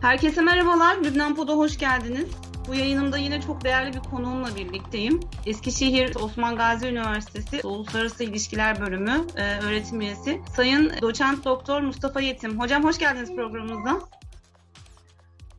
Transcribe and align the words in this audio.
Herkese 0.00 0.40
merhabalar. 0.40 1.04
Lübnan 1.04 1.34
Pod'a 1.34 1.52
hoş 1.52 1.78
geldiniz. 1.78 2.28
Bu 2.68 2.74
yayınımda 2.74 3.18
yine 3.18 3.42
çok 3.42 3.64
değerli 3.64 3.94
bir 3.94 4.10
konuğumla 4.10 4.56
birlikteyim. 4.56 5.20
Eskişehir 5.46 6.14
Osman 6.14 6.56
Gazi 6.56 6.86
Üniversitesi 6.86 7.66
Uluslararası 7.66 8.24
İlişkiler 8.24 8.80
Bölümü 8.80 9.26
e, 9.36 9.58
öğretim 9.60 10.00
üyesi 10.00 10.40
Sayın 10.56 10.92
Doçent 11.02 11.44
Doktor 11.44 11.80
Mustafa 11.80 12.20
Yetim. 12.20 12.60
Hocam 12.60 12.84
hoş 12.84 12.98
geldiniz 12.98 13.34
programımıza. 13.36 14.00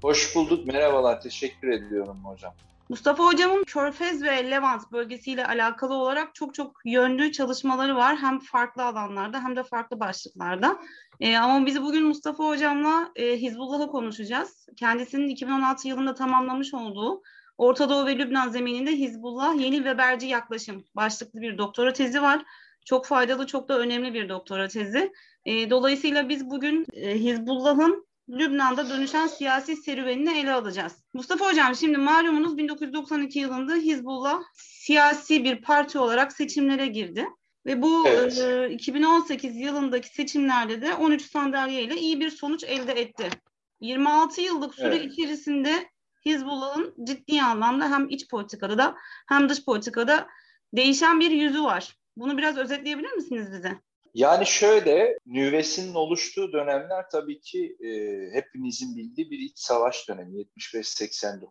Hoş 0.02 0.36
bulduk. 0.36 0.68
Merhabalar. 0.68 1.22
Teşekkür 1.22 1.68
ediyorum 1.68 2.18
hocam. 2.24 2.54
Mustafa 2.90 3.26
Hocam'ın 3.26 3.64
Körfez 3.64 4.24
ve 4.24 4.52
Levant 4.52 4.92
bölgesiyle 4.92 5.48
alakalı 5.48 5.94
olarak 5.94 6.36
çok 6.36 6.54
çok 6.54 6.82
yönlü 6.86 7.32
çalışmaları 7.32 7.96
var. 7.96 8.18
Hem 8.18 8.40
farklı 8.40 8.86
alanlarda 8.86 9.44
hem 9.44 9.56
de 9.56 9.64
farklı 9.64 10.00
başlıklarda. 10.00 10.80
E, 11.22 11.38
ama 11.38 11.66
biz 11.66 11.82
bugün 11.82 12.04
Mustafa 12.04 12.48
Hocam'la 12.48 13.12
e, 13.16 13.38
Hizbullah'ı 13.38 13.88
konuşacağız. 13.88 14.68
Kendisinin 14.78 15.30
2016 15.30 15.88
yılında 15.88 16.14
tamamlamış 16.14 16.74
olduğu 16.74 17.22
Orta 17.58 17.90
Doğu 17.90 18.06
ve 18.06 18.18
Lübnan 18.18 18.50
zemininde 18.50 18.92
Hizbullah 18.92 19.60
Yeni 19.60 19.76
Weberci 19.76 20.28
Yaklaşım 20.28 20.86
başlıklı 20.96 21.42
bir 21.42 21.58
doktora 21.58 21.94
tezi 21.94 22.22
var. 22.22 22.44
Çok 22.86 23.06
faydalı, 23.06 23.48
çok 23.48 23.70
da 23.70 23.80
önemli 23.80 24.14
bir 24.14 24.30
doktora 24.30 24.68
tezi. 24.68 25.12
E, 25.46 25.70
dolayısıyla 25.70 26.30
biz 26.30 26.50
bugün 26.50 26.86
e, 26.94 27.16
Hizbullah'ın 27.16 28.06
Lübnan'da 28.30 28.90
dönüşen 28.90 29.28
siyasi 29.28 29.76
serüvenini 29.76 30.40
ele 30.40 30.54
alacağız. 30.54 31.04
Mustafa 31.14 31.50
Hocam 31.50 31.76
şimdi 31.76 31.98
malumunuz 31.98 32.58
1992 32.58 33.40
yılında 33.40 33.76
Hizbullah 33.76 34.42
siyasi 34.54 35.44
bir 35.44 35.62
parti 35.62 36.00
olarak 36.00 36.34
seçimlere 36.34 36.88
girdi. 36.88 37.26
Ve 37.66 37.82
bu 37.82 38.08
evet. 38.08 38.38
e, 38.38 38.70
2018 38.70 39.56
yılındaki 39.56 40.08
seçimlerde 40.08 40.82
de 40.82 40.94
13 40.94 41.22
sandalye 41.22 41.84
ile 41.84 41.98
iyi 41.98 42.20
bir 42.20 42.30
sonuç 42.30 42.64
elde 42.64 42.92
etti. 42.92 43.30
26 43.80 44.42
yıllık 44.42 44.76
süre 44.76 44.96
evet. 44.96 45.12
içerisinde 45.12 45.90
Hizbullah'ın 46.26 46.96
ciddi 47.04 47.42
anlamda 47.42 47.92
hem 47.92 48.10
iç 48.10 48.30
politikada 48.30 48.96
hem 49.30 49.50
dış 49.50 49.66
politikada 49.66 50.28
değişen 50.74 51.20
bir 51.20 51.32
yüzü 51.32 51.64
var. 51.64 51.98
Bunu 52.18 52.38
biraz 52.38 52.58
özetleyebilir 52.58 53.12
misiniz 53.12 53.52
bize? 53.52 53.80
Yani 54.14 54.46
şöyle, 54.46 55.18
nüvesinin 55.26 55.94
oluştuğu 55.94 56.52
dönemler 56.52 57.10
tabii 57.12 57.40
ki 57.40 57.78
e, 57.84 57.90
hepimizin 58.34 58.98
bildiği 58.98 59.32
bir 59.32 59.40
iç 59.40 59.60
savaş 59.60 60.10
dönemi. 60.10 60.46
75-89 60.58 61.48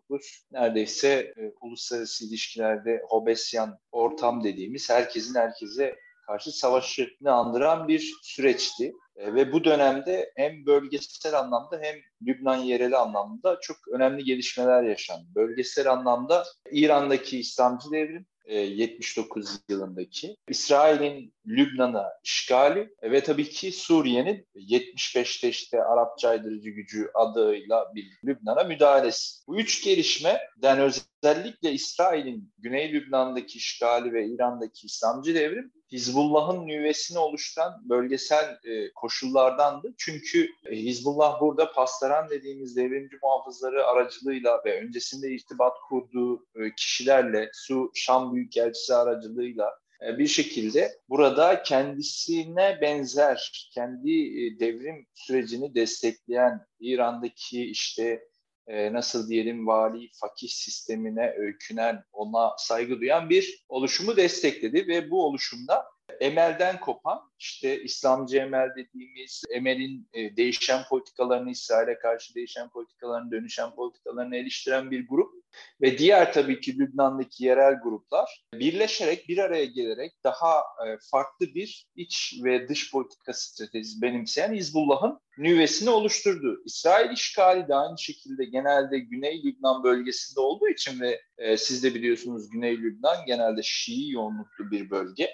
neredeyse 0.51 1.09
e, 1.09 1.51
uluslararası 1.61 2.25
ilişkilerde 2.25 3.01
Hobesyan 3.09 3.79
ortam 3.91 4.43
dediğimiz 4.43 4.89
herkesin 4.89 5.35
herkese 5.35 5.95
karşı 6.27 6.51
savaşını 6.51 7.31
andıran 7.31 7.87
bir 7.87 8.13
süreçti. 8.23 8.93
E, 9.15 9.33
ve 9.33 9.53
bu 9.53 9.63
dönemde 9.63 10.31
hem 10.35 10.65
bölgesel 10.65 11.39
anlamda 11.39 11.79
hem 11.81 11.95
Lübnan 12.27 12.57
yereli 12.57 12.97
anlamda 12.97 13.59
çok 13.61 13.77
önemli 13.93 14.23
gelişmeler 14.23 14.83
yaşandı. 14.83 15.25
Bölgesel 15.35 15.91
anlamda 15.91 16.45
İran'daki 16.71 17.39
İslamcı 17.39 17.91
devrim, 17.91 18.25
79 18.47 19.55
e, 19.55 19.73
yılındaki 19.73 20.37
İsrail'in 20.49 21.33
Lübnan'a 21.47 22.07
işgali 22.23 22.89
ve 23.03 23.23
tabii 23.23 23.49
ki 23.49 23.71
Suriye'nin 23.71 24.47
75'te 24.55 25.49
işte 25.49 25.83
Arap 25.83 26.19
caydırıcı 26.19 26.69
gücü 26.69 27.11
adıyla 27.13 27.91
bir 27.95 28.05
Lübnan'a 28.25 28.63
müdahalesi. 28.63 29.47
Bu 29.47 29.59
üç 29.59 29.83
gelişmeden 29.83 30.79
özellikle 30.79 31.71
İsrail'in 31.71 32.53
Güney 32.57 32.93
Lübnan'daki 32.93 33.57
işgali 33.57 34.13
ve 34.13 34.27
İran'daki 34.27 34.85
İslamcı 34.85 35.35
devrim 35.35 35.71
Hizbullah'ın 35.91 36.67
nüvesini 36.67 37.19
oluşturan 37.19 37.89
bölgesel 37.89 38.59
e, 38.63 38.93
koşullardandı. 38.93 39.93
Çünkü 39.97 40.49
e, 40.65 40.75
Hizbullah 40.75 41.41
burada 41.41 41.71
Pastaran 41.71 42.29
dediğimiz 42.29 42.75
devrimci 42.75 43.17
muhafızları 43.23 43.85
aracılığıyla 43.87 44.61
ve 44.65 44.81
öncesinde 44.81 45.31
irtibat 45.31 45.73
kurduğu 45.89 46.45
e, 46.55 46.75
kişilerle 46.77 47.49
Su 47.53 47.91
Şam 47.93 48.35
Büyükelçisi 48.35 48.95
aracılığıyla 48.95 49.81
e, 50.07 50.17
bir 50.17 50.27
şekilde 50.27 50.91
burada 51.09 51.63
kendisine 51.63 52.77
benzer, 52.81 53.69
kendi 53.73 54.11
e, 54.11 54.59
devrim 54.59 55.05
sürecini 55.13 55.75
destekleyen 55.75 56.65
İran'daki 56.79 57.65
işte 57.65 58.30
e, 58.71 58.93
nasıl 58.93 59.29
diyelim 59.29 59.67
vali 59.67 60.09
fakih 60.13 60.49
sistemine 60.49 61.33
öykünen, 61.37 62.03
ona 62.13 62.53
saygı 62.57 62.99
duyan 62.99 63.29
bir 63.29 63.65
oluşumu 63.69 64.17
destekledi 64.17 64.87
ve 64.87 65.11
bu 65.11 65.25
oluşumda 65.25 65.85
Emel'den 66.19 66.79
kopan 66.79 67.21
işte 67.39 67.83
İslamcı 67.83 68.37
Emel 68.37 68.69
dediğimiz 68.75 69.43
Emel'in 69.49 70.09
e, 70.13 70.37
değişen 70.37 70.83
politikalarını 70.89 71.51
İsrail'e 71.51 71.97
karşı 71.99 72.35
değişen 72.35 72.69
politikalarını 72.69 73.31
dönüşen 73.31 73.75
politikalarını 73.75 74.35
eleştiren 74.35 74.91
bir 74.91 75.07
grup 75.07 75.40
ve 75.81 75.97
diğer 75.97 76.33
tabii 76.33 76.59
ki 76.59 76.79
Lübnan'daki 76.79 77.45
yerel 77.45 77.73
gruplar 77.83 78.45
birleşerek 78.53 79.27
bir 79.27 79.37
araya 79.37 79.65
gelerek 79.65 80.11
daha 80.23 80.57
e, 80.59 80.97
farklı 81.11 81.45
bir 81.55 81.87
iç 81.95 82.39
ve 82.43 82.67
dış 82.69 82.91
politika 82.91 83.33
stratejisi 83.33 84.01
benimseyen 84.01 84.53
Hizbullah'ın 84.53 85.19
nüvesini 85.37 85.89
oluşturdu. 85.89 86.61
İsrail 86.65 87.11
işgali 87.11 87.67
de 87.67 87.75
aynı 87.75 87.99
şekilde 87.99 88.45
genelde 88.45 88.99
Güney 88.99 89.43
Lübnan 89.43 89.83
bölgesinde 89.83 90.39
olduğu 90.39 90.67
için 90.67 90.99
ve 90.99 91.21
e, 91.37 91.57
siz 91.57 91.83
de 91.83 91.95
biliyorsunuz 91.95 92.49
Güney 92.49 92.77
Lübnan 92.77 93.25
genelde 93.25 93.61
Şii 93.63 94.11
yoğunluklu 94.11 94.71
bir 94.71 94.89
bölge 94.89 95.29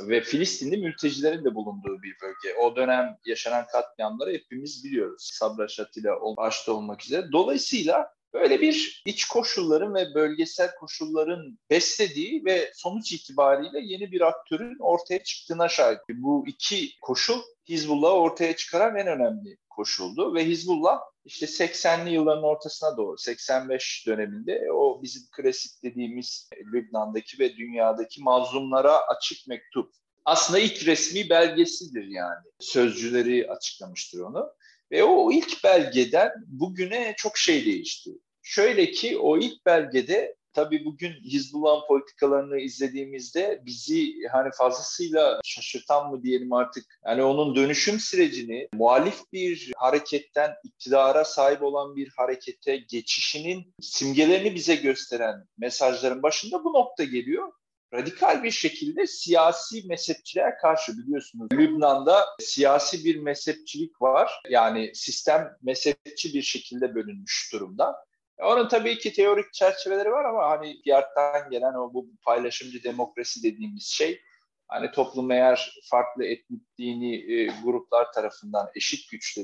ve 0.00 0.20
Filistinli 0.20 0.76
mültecilerin 0.76 1.44
de 1.44 1.54
bulunduğu 1.54 2.02
bir 2.02 2.16
bölge. 2.22 2.58
O 2.60 2.76
dönem 2.76 3.16
yaşanan 3.26 3.66
katliamları 3.66 4.32
hepimiz 4.32 4.84
biliyoruz. 4.84 5.30
Sabra 5.32 5.68
Şatila 5.68 6.36
başta 6.36 6.72
olmak 6.72 7.04
üzere. 7.04 7.32
Dolayısıyla 7.32 8.15
böyle 8.34 8.60
bir 8.60 9.02
iç 9.06 9.24
koşulların 9.24 9.94
ve 9.94 10.14
bölgesel 10.14 10.74
koşulların 10.74 11.58
beslediği 11.70 12.44
ve 12.44 12.70
sonuç 12.74 13.12
itibariyle 13.12 13.80
yeni 13.82 14.12
bir 14.12 14.20
aktörün 14.20 14.78
ortaya 14.80 15.22
çıktığına 15.22 15.68
şahit. 15.68 15.98
Bu 16.08 16.44
iki 16.46 16.90
koşul 17.02 17.40
Hizbullah'ı 17.68 18.12
ortaya 18.12 18.56
çıkaran 18.56 18.96
en 18.96 19.06
önemli 19.06 19.56
koşuldu 19.70 20.34
ve 20.34 20.44
Hizbullah 20.44 20.98
işte 21.24 21.46
80'li 21.46 22.10
yılların 22.10 22.44
ortasına 22.44 22.96
doğru 22.96 23.18
85 23.18 24.04
döneminde 24.06 24.72
o 24.72 25.02
bizim 25.02 25.22
klasik 25.36 25.82
dediğimiz 25.82 26.50
Lübnan'daki 26.72 27.38
ve 27.38 27.56
dünyadaki 27.56 28.22
mazlumlara 28.22 28.98
açık 28.98 29.48
mektup 29.48 29.92
aslında 30.24 30.58
ilk 30.58 30.86
resmi 30.86 31.30
belgesidir 31.30 32.04
yani. 32.04 32.46
Sözcüleri 32.60 33.50
açıklamıştır 33.50 34.20
onu. 34.20 34.52
Ve 34.90 35.04
o 35.04 35.32
ilk 35.32 35.64
belgeden 35.64 36.32
bugüne 36.46 37.14
çok 37.16 37.38
şey 37.38 37.64
değişti. 37.66 38.10
Şöyle 38.42 38.90
ki 38.90 39.18
o 39.18 39.38
ilk 39.38 39.66
belgede 39.66 40.36
tabii 40.56 40.84
bugün 40.84 41.12
Hizbullah'ın 41.12 41.86
politikalarını 41.88 42.58
izlediğimizde 42.58 43.62
bizi 43.66 44.12
hani 44.32 44.50
fazlasıyla 44.58 45.40
şaşırtan 45.44 46.10
mı 46.10 46.22
diyelim 46.22 46.52
artık 46.52 46.84
yani 47.06 47.22
onun 47.22 47.56
dönüşüm 47.56 48.00
sürecini 48.00 48.68
muhalif 48.72 49.32
bir 49.32 49.72
hareketten 49.76 50.54
iktidara 50.64 51.24
sahip 51.24 51.62
olan 51.62 51.96
bir 51.96 52.12
harekete 52.16 52.76
geçişinin 52.76 53.74
simgelerini 53.80 54.54
bize 54.54 54.74
gösteren 54.74 55.46
mesajların 55.58 56.22
başında 56.22 56.64
bu 56.64 56.72
nokta 56.72 57.04
geliyor 57.04 57.52
radikal 57.94 58.42
bir 58.42 58.50
şekilde 58.50 59.06
siyasi 59.06 59.86
mezhepçiliğe 59.88 60.54
karşı 60.62 60.98
biliyorsunuz. 60.98 61.48
Lübnan'da 61.52 62.26
siyasi 62.40 63.04
bir 63.04 63.16
mezhepçilik 63.16 64.02
var. 64.02 64.42
Yani 64.48 64.90
sistem 64.94 65.56
mezhepçi 65.62 66.34
bir 66.34 66.42
şekilde 66.42 66.94
bölünmüş 66.94 67.50
durumda. 67.52 68.06
Onun 68.38 68.68
tabii 68.68 68.98
ki 68.98 69.12
teorik 69.12 69.52
çerçeveleri 69.52 70.10
var 70.10 70.24
ama 70.24 70.50
hani 70.50 70.82
fiyattan 70.82 71.50
gelen 71.50 71.74
o 71.74 71.94
bu 71.94 72.08
paylaşımcı 72.22 72.84
demokrasi 72.84 73.42
dediğimiz 73.42 73.86
şey 73.86 74.20
hani 74.68 74.90
toplum 74.90 75.30
eğer 75.30 75.80
farklı 75.90 76.24
etnik 76.24 76.62
dini 76.78 77.32
e, 77.32 77.46
gruplar 77.64 78.12
tarafından 78.12 78.70
eşit 78.74 79.10
güçlü 79.10 79.42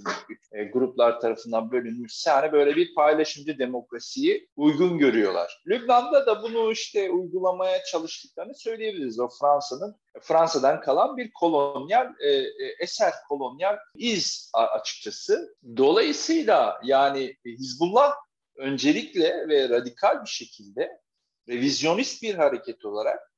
e, 0.53 0.65
gruplar 0.65 1.21
tarafından 1.21 1.73
bölünmüşse 1.73 2.31
hani 2.31 2.53
böyle 2.53 2.77
bir 2.77 2.95
paylaşımcı 2.95 3.59
demokrasiyi 3.59 4.49
uygun 4.57 4.99
görüyorlar. 4.99 5.63
Lübnan'da 5.67 6.27
da 6.27 6.43
bunu 6.43 6.73
işte 6.73 7.11
uygulamaya 7.11 7.85
çalıştıklarını 7.85 8.55
söyleyebiliriz. 8.55 9.21
O 9.21 9.29
Fransa'nın 9.41 9.97
Fransa'dan 10.21 10.81
kalan 10.81 11.17
bir 11.17 11.33
kolonyal 11.33 12.07
e, 12.21 12.29
e, 12.29 12.77
eser, 12.81 13.13
kolonyal 13.29 13.77
iz 13.95 14.51
açıkçası. 14.55 15.57
Dolayısıyla 15.77 16.81
yani 16.85 17.37
Hizbullah 17.47 18.15
öncelikle 18.57 19.49
ve 19.49 19.69
radikal 19.69 20.23
bir 20.23 20.31
şekilde 20.31 21.03
revizyonist 21.49 22.23
bir 22.23 22.35
hareket 22.35 22.85
olarak 22.85 23.32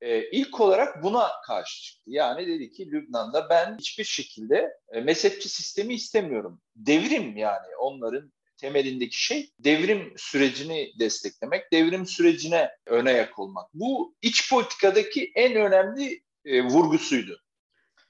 e, 0.00 0.30
ilk 0.30 0.60
olarak 0.60 1.02
buna 1.02 1.30
karşı 1.46 1.82
çıktı. 1.82 2.10
Yani 2.10 2.46
dedi 2.46 2.70
ki 2.70 2.90
Lübnan'da 2.90 3.50
ben 3.50 3.76
hiçbir 3.78 4.04
şekilde 4.04 4.72
e, 4.92 5.00
mezhepçi 5.00 5.48
sistemi 5.48 5.94
istemiyorum. 5.94 6.60
Devrim 6.76 7.36
yani 7.36 7.76
onların 7.80 8.32
temelindeki 8.56 9.24
şey 9.24 9.50
devrim 9.58 10.14
sürecini 10.16 10.92
desteklemek, 10.98 11.72
devrim 11.72 12.06
sürecine 12.06 12.70
öne 12.86 13.12
yak 13.12 13.38
olmak. 13.38 13.74
Bu 13.74 14.14
iç 14.22 14.50
politikadaki 14.50 15.32
en 15.34 15.54
önemli 15.54 16.22
e, 16.44 16.62
vurgusuydu. 16.62 17.40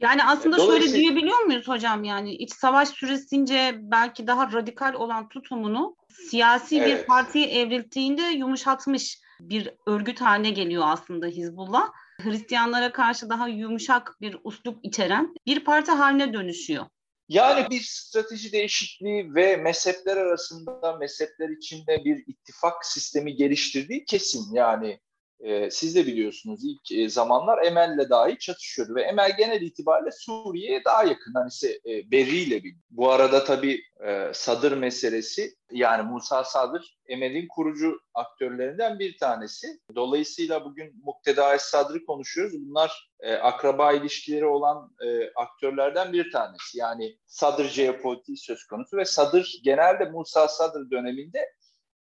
Yani 0.00 0.24
aslında 0.24 0.56
şöyle 0.56 0.92
diyebiliyor 0.92 1.38
muyuz 1.38 1.68
hocam 1.68 2.04
yani 2.04 2.34
iç 2.34 2.52
savaş 2.52 2.88
süresince 2.88 3.74
belki 3.78 4.26
daha 4.26 4.52
radikal 4.52 4.94
olan 4.94 5.28
tutumunu 5.28 5.96
siyasi 6.30 6.78
evet. 6.78 7.00
bir 7.00 7.06
partiye 7.06 7.46
evrildiğinde 7.46 8.22
yumuşatmış 8.22 9.20
bir 9.40 9.70
örgüt 9.86 10.20
haline 10.20 10.50
geliyor 10.50 10.82
aslında 10.86 11.26
Hizbullah. 11.26 11.92
Hristiyanlara 12.20 12.92
karşı 12.92 13.28
daha 13.30 13.48
yumuşak 13.48 14.16
bir 14.20 14.36
uslup 14.44 14.78
içeren 14.82 15.34
bir 15.46 15.64
parti 15.64 15.90
haline 15.90 16.32
dönüşüyor. 16.32 16.86
Yani 17.28 17.70
bir 17.70 17.80
strateji 17.80 18.52
değişikliği 18.52 19.34
ve 19.34 19.56
mezhepler 19.56 20.16
arasında 20.16 20.96
mezhepler 20.96 21.48
içinde 21.48 22.04
bir 22.04 22.24
ittifak 22.26 22.86
sistemi 22.86 23.36
geliştirdiği 23.36 24.04
kesin. 24.04 24.54
Yani 24.54 25.00
e, 25.40 25.70
siz 25.70 25.96
de 25.96 26.06
biliyorsunuz 26.06 26.60
ilk 26.64 26.92
e, 26.92 27.08
zamanlar 27.08 27.66
Emel'le 27.66 28.10
dahi 28.10 28.38
çatışıyordu 28.38 28.94
ve 28.94 29.02
Emel 29.02 29.36
genel 29.36 29.62
itibariyle 29.62 30.10
Suriye'ye 30.12 30.84
daha 30.84 31.04
yakın. 31.04 31.34
Hani 31.34 31.48
ise 31.48 31.80
e, 31.86 32.10
Berri 32.10 32.36
ile 32.36 32.64
bir. 32.64 32.74
Bu 32.90 33.10
arada 33.10 33.44
tabii 33.44 33.82
e, 34.06 34.30
Sadır 34.34 34.72
meselesi 34.72 35.54
yani 35.72 36.02
Musa 36.02 36.44
Sadır 36.44 36.98
Emel'in 37.06 37.48
kurucu 37.48 38.00
aktörlerinden 38.14 38.98
bir 38.98 39.18
tanesi. 39.18 39.66
Dolayısıyla 39.94 40.64
bugün 40.64 41.02
Mukteda 41.04 41.58
Sadr'ı 41.58 42.04
konuşuyoruz. 42.04 42.54
Bunlar 42.60 43.10
e, 43.20 43.34
akraba 43.34 43.92
ilişkileri 43.92 44.46
olan 44.46 44.90
e, 45.06 45.30
aktörlerden 45.36 46.12
bir 46.12 46.32
tanesi. 46.32 46.78
Yani 46.78 47.18
Sadır 47.26 47.64
jeopolitiği 47.64 48.36
söz 48.36 48.66
konusu 48.66 48.96
ve 48.96 49.04
Sadır 49.04 49.60
genelde 49.64 50.04
Musa 50.04 50.48
Sadır 50.48 50.90
döneminde 50.90 51.52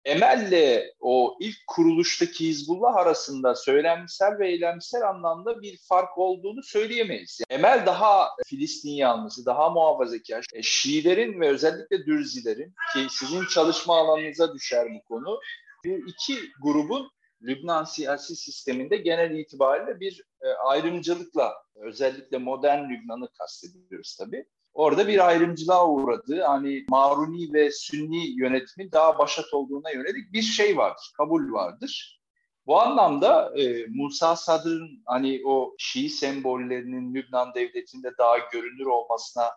Emel'le 0.06 0.94
o 1.00 1.36
ilk 1.40 1.56
kuruluştaki 1.66 2.48
Hizbullah 2.48 2.96
arasında 2.96 3.54
söylemsel 3.54 4.38
ve 4.38 4.48
eylemsel 4.48 5.08
anlamda 5.08 5.62
bir 5.62 5.78
fark 5.88 6.18
olduğunu 6.18 6.62
söyleyemeyiz. 6.62 7.40
Yani 7.40 7.58
Emel 7.58 7.86
daha 7.86 8.28
Filistin 8.46 8.90
yanlısı, 8.90 9.46
daha 9.46 9.70
muhafazakar. 9.70 10.44
E, 10.54 10.62
Şiilerin 10.62 11.40
ve 11.40 11.48
özellikle 11.48 12.06
Dürzilerin 12.06 12.74
ki 12.92 13.06
sizin 13.10 13.46
çalışma 13.46 13.98
alanınıza 13.98 14.54
düşer 14.54 14.88
bu 14.94 15.02
konu. 15.08 15.40
Bu 15.84 15.88
iki 15.88 16.38
grubun 16.62 17.10
Lübnan 17.42 17.84
siyasi 17.84 18.36
sisteminde 18.36 18.96
genel 18.96 19.38
itibariyle 19.38 20.00
bir 20.00 20.24
e, 20.42 20.48
ayrımcılıkla 20.48 21.54
özellikle 21.74 22.38
modern 22.38 22.90
Lübnan'ı 22.90 23.28
kastediyoruz 23.38 24.16
tabii 24.16 24.46
orada 24.76 25.08
bir 25.08 25.26
ayrımcılığa 25.26 25.88
uğradı. 25.88 26.42
Hani 26.42 26.84
Maruni 26.88 27.52
ve 27.52 27.70
Sünni 27.70 28.40
yönetimi 28.40 28.92
daha 28.92 29.18
başat 29.18 29.54
olduğuna 29.54 29.90
yönelik 29.90 30.32
bir 30.32 30.42
şey 30.42 30.76
vardır, 30.76 31.12
kabul 31.16 31.52
vardır. 31.52 32.20
Bu 32.66 32.80
anlamda 32.80 33.52
e, 33.60 33.86
Musa 33.88 34.36
Sadr'ın 34.36 35.02
hani 35.06 35.40
o 35.44 35.74
Şii 35.78 36.10
sembollerinin 36.10 37.14
Lübnan 37.14 37.54
devletinde 37.54 38.10
daha 38.18 38.38
görünür 38.52 38.86
olmasına 38.86 39.50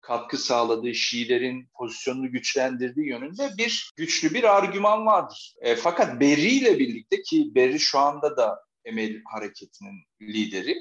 katkı 0.00 0.38
sağladığı, 0.38 0.94
Şiilerin 0.94 1.68
pozisyonunu 1.74 2.30
güçlendirdiği 2.30 3.08
yönünde 3.08 3.50
bir 3.58 3.90
güçlü 3.96 4.34
bir 4.34 4.56
argüman 4.56 5.06
vardır. 5.06 5.54
E, 5.60 5.76
fakat 5.76 6.20
Berri 6.20 6.48
ile 6.48 6.78
birlikte 6.78 7.22
ki 7.22 7.52
Berri 7.54 7.80
şu 7.80 7.98
anda 7.98 8.36
da 8.36 8.64
Emel 8.84 9.22
hareketinin 9.24 10.04
lideri. 10.22 10.76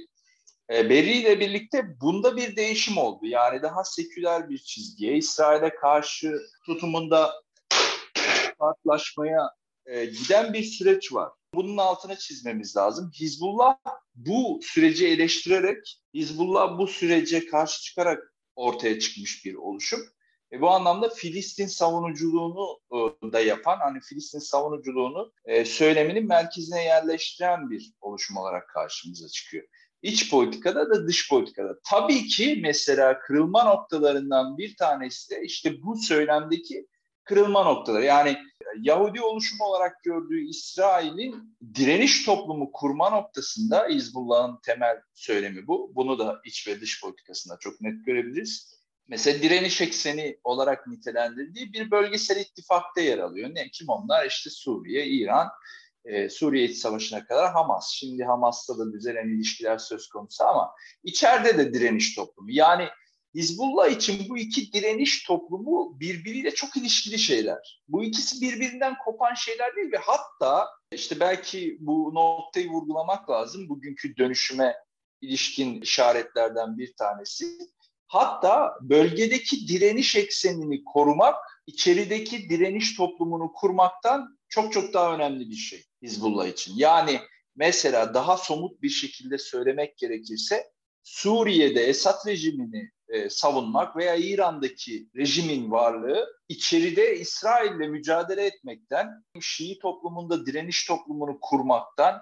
E, 0.74 0.90
Berry 0.90 1.18
ile 1.18 1.40
birlikte 1.40 2.00
bunda 2.02 2.38
bir 2.38 2.56
değişim 2.56 2.98
oldu. 2.98 3.26
Yani 3.26 3.62
daha 3.62 3.84
seküler 3.84 4.50
bir 4.50 4.58
çizgiye, 4.58 5.18
İsrail'e 5.18 5.76
karşı 5.76 6.40
tutumunda 6.66 7.34
farklılaşmaya 8.60 9.50
e, 9.86 10.06
giden 10.06 10.54
bir 10.54 10.64
süreç 10.64 11.14
var. 11.14 11.32
Bunun 11.54 11.78
altına 11.78 12.16
çizmemiz 12.16 12.78
lazım. 12.78 13.12
Hizbullah 13.12 13.78
bu 14.16 14.60
süreci 14.64 15.08
eleştirerek, 15.08 16.02
Hizbullah 16.14 16.78
bu 16.78 16.88
sürece 16.88 17.46
karşı 17.46 17.82
çıkarak 17.82 18.34
ortaya 18.56 19.00
çıkmış 19.00 19.46
bir 19.46 19.56
oluşum. 19.56 20.02
E, 20.52 20.62
bu 20.62 20.70
anlamda 20.70 21.10
Filistin 21.10 21.68
savunuculuğunu 21.68 22.80
e, 22.92 23.32
da 23.32 23.40
yapan, 23.40 23.78
hani 23.78 24.00
Filistin 24.00 24.40
savunuculuğunu 24.40 25.34
e, 25.46 25.66
söyleminin 25.66 26.28
merkezine 26.28 26.84
yerleştiren 26.84 27.70
bir 27.70 27.94
oluşum 28.02 28.38
olarak 28.38 28.70
karşımıza 28.70 29.28
çıkıyor. 29.28 29.68
İç 30.04 30.32
politikada 30.32 30.90
da 30.90 31.08
dış 31.08 31.30
politikada. 31.30 31.80
Tabii 31.90 32.28
ki 32.28 32.60
mesela 32.62 33.20
kırılma 33.20 33.64
noktalarından 33.64 34.58
bir 34.58 34.76
tanesi 34.76 35.30
de 35.30 35.42
işte 35.44 35.82
bu 35.84 35.98
söylemdeki 35.98 36.88
kırılma 37.24 37.64
noktaları. 37.64 38.06
Yani 38.06 38.38
Yahudi 38.82 39.22
oluşumu 39.22 39.64
olarak 39.64 40.04
gördüğü 40.04 40.50
İsrail'in 40.50 41.58
direniş 41.76 42.26
toplumu 42.26 42.72
kurma 42.72 43.10
noktasında 43.10 43.88
Hizbullah'ın 43.90 44.60
temel 44.66 44.98
söylemi 45.14 45.68
bu. 45.68 45.92
Bunu 45.96 46.20
da 46.20 46.42
iç 46.46 46.68
ve 46.68 46.82
dış 46.82 47.02
politikasında 47.02 47.58
çok 47.60 47.82
net 47.82 48.06
görebiliriz. 48.06 48.74
Mesela 49.08 49.42
direniş 49.42 49.82
ekseni 49.82 50.40
olarak 50.44 50.88
nitelendirdiği 50.88 51.74
bir 51.74 51.92
bölgesel 51.92 52.42
ittifakta 52.42 53.02
yer 53.02 53.18
alıyor. 53.18 53.50
Ne 53.54 53.70
kim 53.70 53.90
onlar? 53.90 54.26
İşte 54.26 54.50
Suriye, 54.50 55.06
İran, 55.06 55.50
e, 56.06 56.30
Suriye 56.30 56.66
İç 56.66 56.78
Savaşı'na 56.78 57.26
kadar 57.26 57.52
Hamas. 57.54 57.92
Şimdi 57.94 58.24
Hamas'ta 58.24 58.80
da 58.80 58.94
düzelen 58.94 59.36
ilişkiler 59.36 59.78
söz 59.78 60.10
konusu 60.10 60.44
ama 60.44 60.72
içeride 61.04 61.58
de 61.58 61.74
direniş 61.74 62.16
toplumu. 62.16 62.52
Yani 62.52 62.88
Hizbullah 63.36 63.90
için 63.90 64.30
bu 64.30 64.38
iki 64.38 64.74
direniş 64.74 65.24
toplumu 65.24 66.00
birbiriyle 66.00 66.52
çok 66.52 66.78
ilişkili 66.78 67.20
şeyler. 67.20 67.82
Bu 67.88 68.04
ikisi 68.04 68.42
birbirinden 68.42 68.98
kopan 69.06 69.34
şeyler 69.34 69.76
değil 69.76 69.92
ve 69.92 69.98
hatta 69.98 70.68
işte 70.92 71.20
belki 71.20 71.78
bu 71.80 72.14
noktayı 72.14 72.70
vurgulamak 72.70 73.30
lazım. 73.30 73.70
Bugünkü 73.70 74.18
dönüşüme 74.18 74.76
ilişkin 75.22 75.82
işaretlerden 75.82 76.78
bir 76.78 76.94
tanesi. 76.94 77.46
Hatta 78.14 78.78
bölgedeki 78.82 79.68
direniş 79.68 80.16
eksenini 80.16 80.84
korumak, 80.84 81.36
içerideki 81.68 82.50
direniş 82.50 82.96
toplumunu 82.96 83.54
kurmaktan 83.54 84.38
çok 84.50 84.74
çok 84.74 84.94
daha 84.94 85.16
önemli 85.16 85.50
bir 85.50 85.56
şey 85.56 85.84
Hizbullah 86.02 86.48
için. 86.48 86.74
Yani 86.76 87.20
mesela 87.56 88.14
daha 88.14 88.38
somut 88.38 88.82
bir 88.82 88.90
şekilde 88.90 89.38
söylemek 89.38 89.98
gerekirse 89.98 90.64
Suriye'de 91.04 91.84
Esad 91.84 92.28
rejimini 92.28 92.92
e, 93.10 93.30
savunmak 93.30 93.98
veya 93.98 94.16
İran'daki 94.16 95.10
rejimin 95.16 95.72
varlığı 95.72 96.28
içeride 96.50 97.20
İsrail'le 97.20 97.90
mücadele 97.90 98.46
etmekten, 98.46 99.24
Şii 99.42 99.80
toplumunda 99.80 100.46
direniş 100.46 100.86
toplumunu 100.86 101.38
kurmaktan 101.42 102.22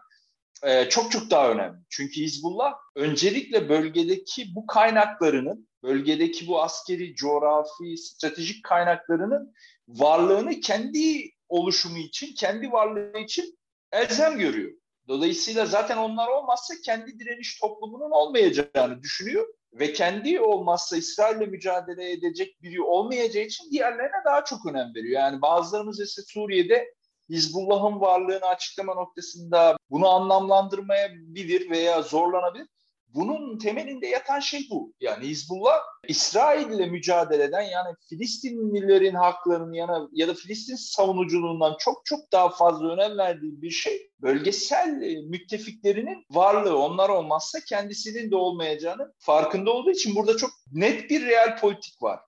e, 0.63 0.89
çok 0.89 1.11
çok 1.11 1.29
daha 1.31 1.51
önemli. 1.51 1.79
Çünkü 1.89 2.21
Hizbullah 2.21 2.73
öncelikle 2.95 3.69
bölgedeki 3.69 4.55
bu 4.55 4.67
kaynaklarının, 4.67 5.70
bölgedeki 5.83 6.47
bu 6.47 6.61
askeri, 6.61 7.15
coğrafi, 7.15 7.97
stratejik 7.97 8.63
kaynaklarının 8.63 9.53
varlığını 9.87 10.59
kendi 10.59 11.31
oluşumu 11.49 11.97
için, 11.97 12.35
kendi 12.35 12.71
varlığı 12.71 13.19
için 13.19 13.59
elzem 13.91 14.39
görüyor. 14.39 14.71
Dolayısıyla 15.07 15.65
zaten 15.65 15.97
onlar 15.97 16.27
olmazsa 16.27 16.73
kendi 16.85 17.19
direniş 17.19 17.59
toplumunun 17.59 18.11
olmayacağını 18.11 19.01
düşünüyor 19.01 19.47
ve 19.73 19.93
kendi 19.93 20.39
olmazsa 20.39 20.97
İsrail'le 20.97 21.47
mücadele 21.47 22.11
edecek 22.11 22.61
biri 22.61 22.81
olmayacağı 22.81 23.43
için 23.43 23.71
diğerlerine 23.71 24.25
daha 24.25 24.43
çok 24.43 24.65
önem 24.65 24.95
veriyor. 24.95 25.21
Yani 25.21 25.41
bazılarımız 25.41 25.99
ise 25.99 26.21
Suriye'de 26.21 26.93
Hizbullah'ın 27.29 28.01
varlığını 28.01 28.45
açıklama 28.45 28.93
noktasında 28.93 29.77
bunu 29.89 30.09
anlamlandırmayabilir 30.09 31.69
veya 31.69 32.01
zorlanabilir. 32.01 32.67
Bunun 33.13 33.57
temelinde 33.57 34.07
yatan 34.07 34.39
şey 34.39 34.67
bu. 34.71 34.93
Yani 34.99 35.25
Hizbullah 35.25 35.79
İsrail 36.07 36.69
ile 36.69 36.85
mücadele 36.85 37.43
eden 37.43 37.61
yani 37.61 37.95
Filistinlilerin 38.09 39.15
haklarının 39.15 39.73
yana 39.73 40.07
ya 40.11 40.27
da 40.27 40.33
Filistin 40.33 40.75
savunuculuğundan 40.75 41.75
çok 41.79 42.05
çok 42.05 42.31
daha 42.31 42.49
fazla 42.49 42.93
önem 42.93 43.17
verdiği 43.17 43.61
bir 43.61 43.71
şey 43.71 44.11
bölgesel 44.21 45.01
e, 45.01 45.21
müttefiklerinin 45.21 46.25
varlığı. 46.31 46.77
Onlar 46.77 47.09
olmazsa 47.09 47.59
kendisinin 47.69 48.31
de 48.31 48.35
olmayacağını 48.35 49.13
farkında 49.17 49.71
olduğu 49.71 49.91
için 49.91 50.15
burada 50.15 50.37
çok 50.37 50.51
net 50.71 51.09
bir 51.09 51.25
real 51.25 51.59
politik 51.59 52.01
var. 52.01 52.19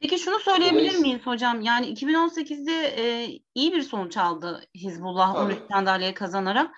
Peki 0.00 0.18
şunu 0.18 0.38
söyleyebilir 0.38 0.98
miyiz 0.98 1.20
hocam? 1.24 1.60
Yani 1.60 1.86
2018'de 1.86 2.72
e, 2.72 3.28
iyi 3.54 3.72
bir 3.72 3.82
sonuç 3.82 4.16
aldı 4.16 4.64
Hizbullah 4.74 5.34
13 5.34 5.58
sandalye 5.72 6.14
kazanarak. 6.14 6.70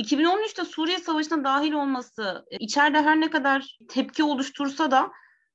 2013'te 0.00 0.64
Suriye 0.64 0.98
Savaşı'na 0.98 1.44
dahil 1.44 1.72
olması 1.72 2.44
e, 2.50 2.56
içeride 2.58 3.02
her 3.02 3.20
ne 3.20 3.30
kadar 3.30 3.78
tepki 3.88 4.24
oluştursa 4.24 4.90
da 4.90 5.10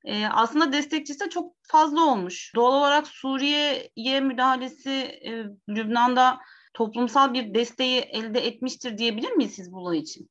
e, 0.06 0.26
aslında 0.26 0.74
destekçisi 0.74 1.20
de 1.20 1.30
çok 1.30 1.56
fazla 1.64 2.02
olmuş. 2.02 2.52
Doğal 2.56 2.74
olarak 2.74 3.08
Suriye'ye 3.08 4.20
müdahalesi 4.20 4.92
e, 4.92 5.46
Lübnan'da 5.70 6.40
toplumsal 6.74 7.34
bir 7.34 7.54
desteği 7.54 8.00
elde 8.00 8.40
etmiştir 8.48 8.98
diyebilir 8.98 9.32
miyiz 9.32 9.58
Hizbullah 9.58 9.96
için? 9.96 10.30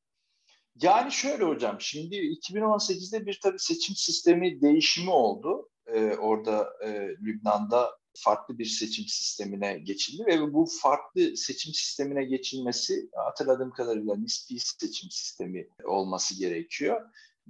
Yani 0.82 1.12
şöyle 1.12 1.44
hocam, 1.44 1.76
şimdi 1.80 2.16
2018'de 2.16 3.26
bir 3.26 3.40
tabii 3.42 3.58
seçim 3.58 3.96
sistemi 3.96 4.60
değişimi 4.60 5.10
oldu. 5.10 5.68
Ee, 5.86 6.16
orada 6.16 6.68
e, 6.84 7.08
Lübnan'da 7.08 7.98
farklı 8.16 8.58
bir 8.58 8.64
seçim 8.64 9.04
sistemine 9.04 9.78
geçildi 9.78 10.26
ve 10.26 10.52
bu 10.52 10.66
farklı 10.82 11.36
seçim 11.36 11.74
sistemine 11.74 12.24
geçilmesi 12.24 13.08
hatırladığım 13.12 13.70
kadarıyla 13.70 14.16
nispi 14.16 14.58
seçim 14.58 15.10
sistemi 15.10 15.68
olması 15.84 16.38
gerekiyor. 16.38 17.00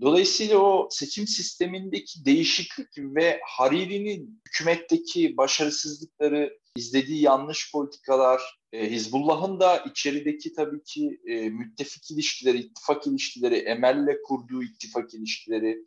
Dolayısıyla 0.01 0.59
o 0.59 0.89
seçim 0.91 1.27
sistemindeki 1.27 2.25
değişiklik 2.25 2.89
ve 2.99 3.41
Hariri'nin 3.45 4.43
hükümetteki 4.49 5.37
başarısızlıkları, 5.37 6.59
izlediği 6.77 7.23
yanlış 7.23 7.73
politikalar, 7.73 8.61
e, 8.73 8.91
Hizbullah'ın 8.91 9.61
da 9.61 9.77
içerideki 9.77 10.53
tabii 10.53 10.83
ki 10.83 11.21
e, 11.27 11.49
müttefik 11.49 12.11
ilişkileri, 12.11 12.59
ittifak 12.59 13.07
ilişkileri, 13.07 13.57
Emel'le 13.57 14.23
kurduğu 14.27 14.63
ittifak 14.63 15.15
ilişkileri, 15.15 15.85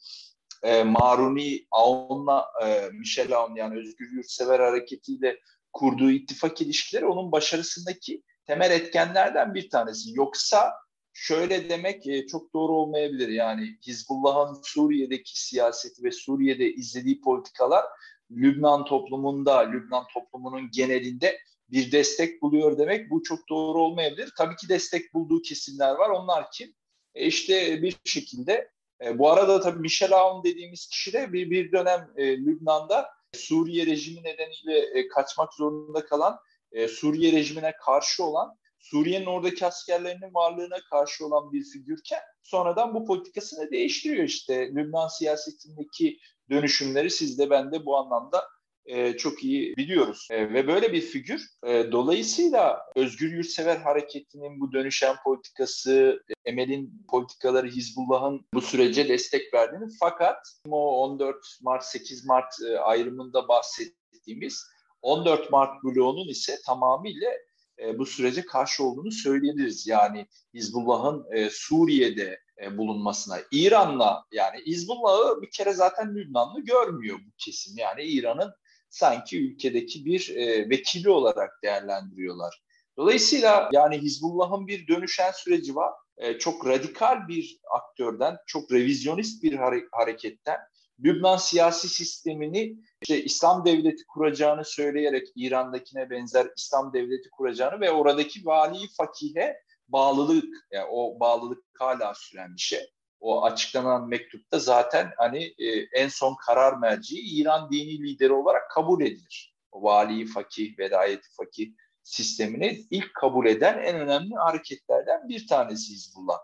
e, 0.64 0.84
Maruni, 0.84 1.66
Aoun'la, 1.72 2.46
e, 2.66 2.90
Michel 2.94 3.38
Aoun 3.38 3.56
yani 3.56 3.80
Özgür 3.80 4.12
Yurtsever 4.12 4.60
Hareketi'yle 4.60 5.40
kurduğu 5.74 6.12
ittifak 6.12 6.62
ilişkileri 6.62 7.06
onun 7.06 7.32
başarısındaki 7.32 8.24
temel 8.46 8.72
etkenlerden 8.72 9.54
bir 9.54 9.70
tanesi. 9.70 10.10
Yoksa 10.14 10.74
şöyle 11.14 11.70
demek 11.70 12.08
e, 12.08 12.28
çok 12.28 12.54
doğru 12.54 12.74
olmayabilir. 12.74 13.28
Yani 13.28 13.78
Hizbullah'ın 13.88 14.62
Suriye'deki 14.64 15.42
siyaseti 15.42 16.04
ve 16.04 16.12
Suriye'de 16.12 16.74
izlediği 16.74 17.22
politikalar 17.22 17.86
Lübnan 18.32 18.86
toplumunda, 18.86 19.60
Lübnan 19.60 20.06
toplumunun 20.14 20.72
genelinde 20.72 21.40
bir 21.72 21.92
destek 21.92 22.42
buluyor 22.42 22.78
demek 22.78 23.10
bu 23.10 23.24
çok 23.24 23.50
doğru 23.50 23.82
olmayabilir. 23.82 24.34
Tabii 24.38 24.56
ki 24.56 24.70
destek 24.70 25.14
bulduğu 25.14 25.42
kesimler 25.42 25.96
var. 25.96 26.10
Onlar 26.10 26.52
kim? 26.52 26.74
E 27.16 27.26
işte 27.26 27.82
bir 27.82 27.96
şekilde 28.06 28.72
e, 29.06 29.20
bu 29.20 29.32
arada 29.32 29.62
tabii 29.62 29.80
Michel 29.80 30.14
Aoun 30.14 30.44
dediğimiz 30.44 30.88
kişi 30.88 31.14
de 31.14 31.34
bir, 31.34 31.50
bir 31.50 31.72
dönem 31.72 32.10
e, 32.18 32.38
Lübnan'da 32.38 33.10
Suriye 33.34 33.86
rejimi 33.86 34.24
nedeniyle 34.24 35.00
e, 35.00 35.08
kaçmak 35.08 35.54
zorunda 35.54 36.06
kalan, 36.06 36.40
e, 36.72 36.88
Suriye 36.88 37.32
rejimine 37.32 37.74
karşı 37.86 38.24
olan, 38.24 38.58
Suriye'nin 38.80 39.26
oradaki 39.26 39.66
askerlerinin 39.66 40.34
varlığına 40.34 40.78
karşı 40.90 41.26
olan 41.26 41.52
bir 41.52 41.64
figürken 41.64 42.22
sonradan 42.44 42.94
bu 42.94 43.06
politikasını 43.06 43.72
değiştiriyor 43.72 44.24
işte. 44.24 44.68
Lübnan 44.76 45.08
siyasetindeki 45.08 46.20
dönüşümleri 46.50 47.10
siz 47.10 47.40
de 47.40 47.50
ben 47.50 47.72
de 47.72 47.86
bu 47.86 47.98
anlamda 47.98 48.44
e, 48.88 49.18
çok 49.18 49.44
iyi 49.44 49.78
biliyoruz. 49.78 50.28
E, 50.32 50.54
ve 50.54 50.68
böyle 50.68 50.94
bir 50.94 51.02
figür. 51.02 51.50
E, 51.66 51.92
dolayısıyla 51.92 52.80
Özgür 52.96 53.34
Yurtsever 53.34 53.78
Hareketi'nin 53.78 54.60
bu 54.60 54.72
dönüşen 54.72 55.16
politikası, 55.24 56.24
Emel'in 56.46 57.06
politikaları 57.10 57.68
Hizbullah'ın 57.68 58.46
bu 58.54 58.62
sürece 58.62 59.10
destek 59.10 59.54
verdiğini 59.54 59.90
fakat 60.00 60.38
o 60.70 61.04
14 61.04 61.38
Mart 61.62 61.86
8 61.86 62.26
Mart 62.26 62.54
e, 62.70 62.80
ayrımında 62.80 63.48
bahsettiğimiz 63.48 64.64
14 65.02 65.52
Mart 65.52 65.84
bloğunun 65.84 66.28
ise 66.28 66.58
tamamıyla 66.66 67.32
e, 67.80 68.00
bu 68.00 68.06
sürece 68.06 68.46
karşı 68.46 68.84
olduğunu 68.84 69.12
söyleyebiliriz. 69.12 69.88
Yani 69.88 70.28
Hizbullah'ın 70.54 71.26
e, 71.32 71.50
Suriye'de 71.50 72.40
e, 72.64 72.78
bulunmasına. 72.78 73.38
İran'la 73.52 74.26
yani 74.32 74.58
Hizbullah'ı 74.66 75.42
bir 75.42 75.52
kere 75.52 75.74
zaten 75.74 76.16
Lübnanlı 76.16 76.62
görmüyor 76.62 77.18
bu 77.28 77.32
kesim. 77.38 77.78
Yani 77.78 78.04
İran'ın 78.04 78.54
sanki 78.90 79.52
ülkedeki 79.52 80.06
bir 80.06 80.36
e, 80.36 80.70
vekili 80.70 81.10
olarak 81.10 81.64
değerlendiriyorlar. 81.64 82.62
Dolayısıyla 82.98 83.70
yani 83.74 83.98
Hizbullah'ın 83.98 84.68
bir 84.68 84.88
dönüşen 84.88 85.32
süreci 85.32 85.76
var. 85.76 85.94
E, 86.18 86.38
çok 86.40 86.68
radikal 86.68 87.28
bir 87.28 87.60
aktörden, 87.76 88.38
çok 88.48 88.72
revizyonist 88.72 89.44
bir 89.44 89.54
hare- 89.54 89.88
hareketten 89.92 90.58
Lübnan 91.04 91.38
siyasi 91.38 91.90
sistemini 91.90 92.76
işte 93.02 93.24
İslam 93.24 93.66
devleti 93.66 94.04
kuracağını 94.08 94.66
söyleyerek 94.66 95.28
İran'dakine 95.36 96.10
benzer 96.10 96.48
İslam 96.58 96.94
devleti 96.94 97.30
kuracağını 97.30 97.82
ve 97.82 97.92
oradaki 97.92 98.46
vali 98.46 98.88
fakihe 98.98 99.58
bağlılık, 99.88 100.68
yani 100.72 100.88
o 100.92 101.20
bağlılık 101.20 101.64
hala 101.80 102.14
süren 102.16 102.56
bir 102.56 102.62
şey 102.62 102.90
o 103.20 103.44
açıklanan 103.44 104.08
mektupta 104.08 104.60
zaten 104.60 105.12
hani 105.18 105.44
e, 105.44 105.68
en 105.94 106.08
son 106.08 106.36
karar 106.46 106.78
merci 106.78 107.20
İran 107.20 107.72
dini 107.72 108.04
lideri 108.04 108.34
olarak 108.34 108.72
kabul 108.72 109.02
edilir. 109.02 109.56
Vali 109.74 110.26
fakih, 110.26 110.80
vedayeti 110.80 111.28
fakih 111.38 111.72
sistemini 112.04 112.86
ilk 112.92 113.14
kabul 113.14 113.46
eden 113.46 113.78
en 113.78 114.00
önemli 114.00 114.36
hareketlerden 114.36 115.30
bir 115.30 115.48
tanesi 115.48 115.94
Hizbullah. 115.94 116.38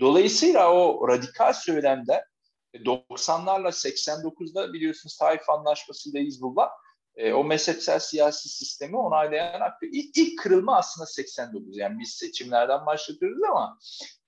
Dolayısıyla 0.00 0.72
o 0.74 1.08
radikal 1.08 1.52
söylemden 1.52 2.22
90'larla 2.74 3.68
89'da 3.68 4.72
biliyorsunuz 4.72 5.16
Taif 5.18 5.50
Anlaşması'yla 5.50 6.20
Hizbullah 6.20 6.70
e, 7.16 7.32
o 7.32 7.44
mezhepsel 7.44 7.98
siyasi 7.98 8.48
sistemi 8.48 8.96
onaylayan 8.96 9.60
aktör. 9.60 9.88
İlk, 9.92 10.16
ilk 10.16 10.38
kırılma 10.38 10.76
aslında 10.76 11.06
89. 11.06 11.78
Yani 11.78 11.98
biz 11.98 12.10
seçimlerden 12.10 12.86
başlatıyoruz 12.86 13.42
ama 13.50 13.78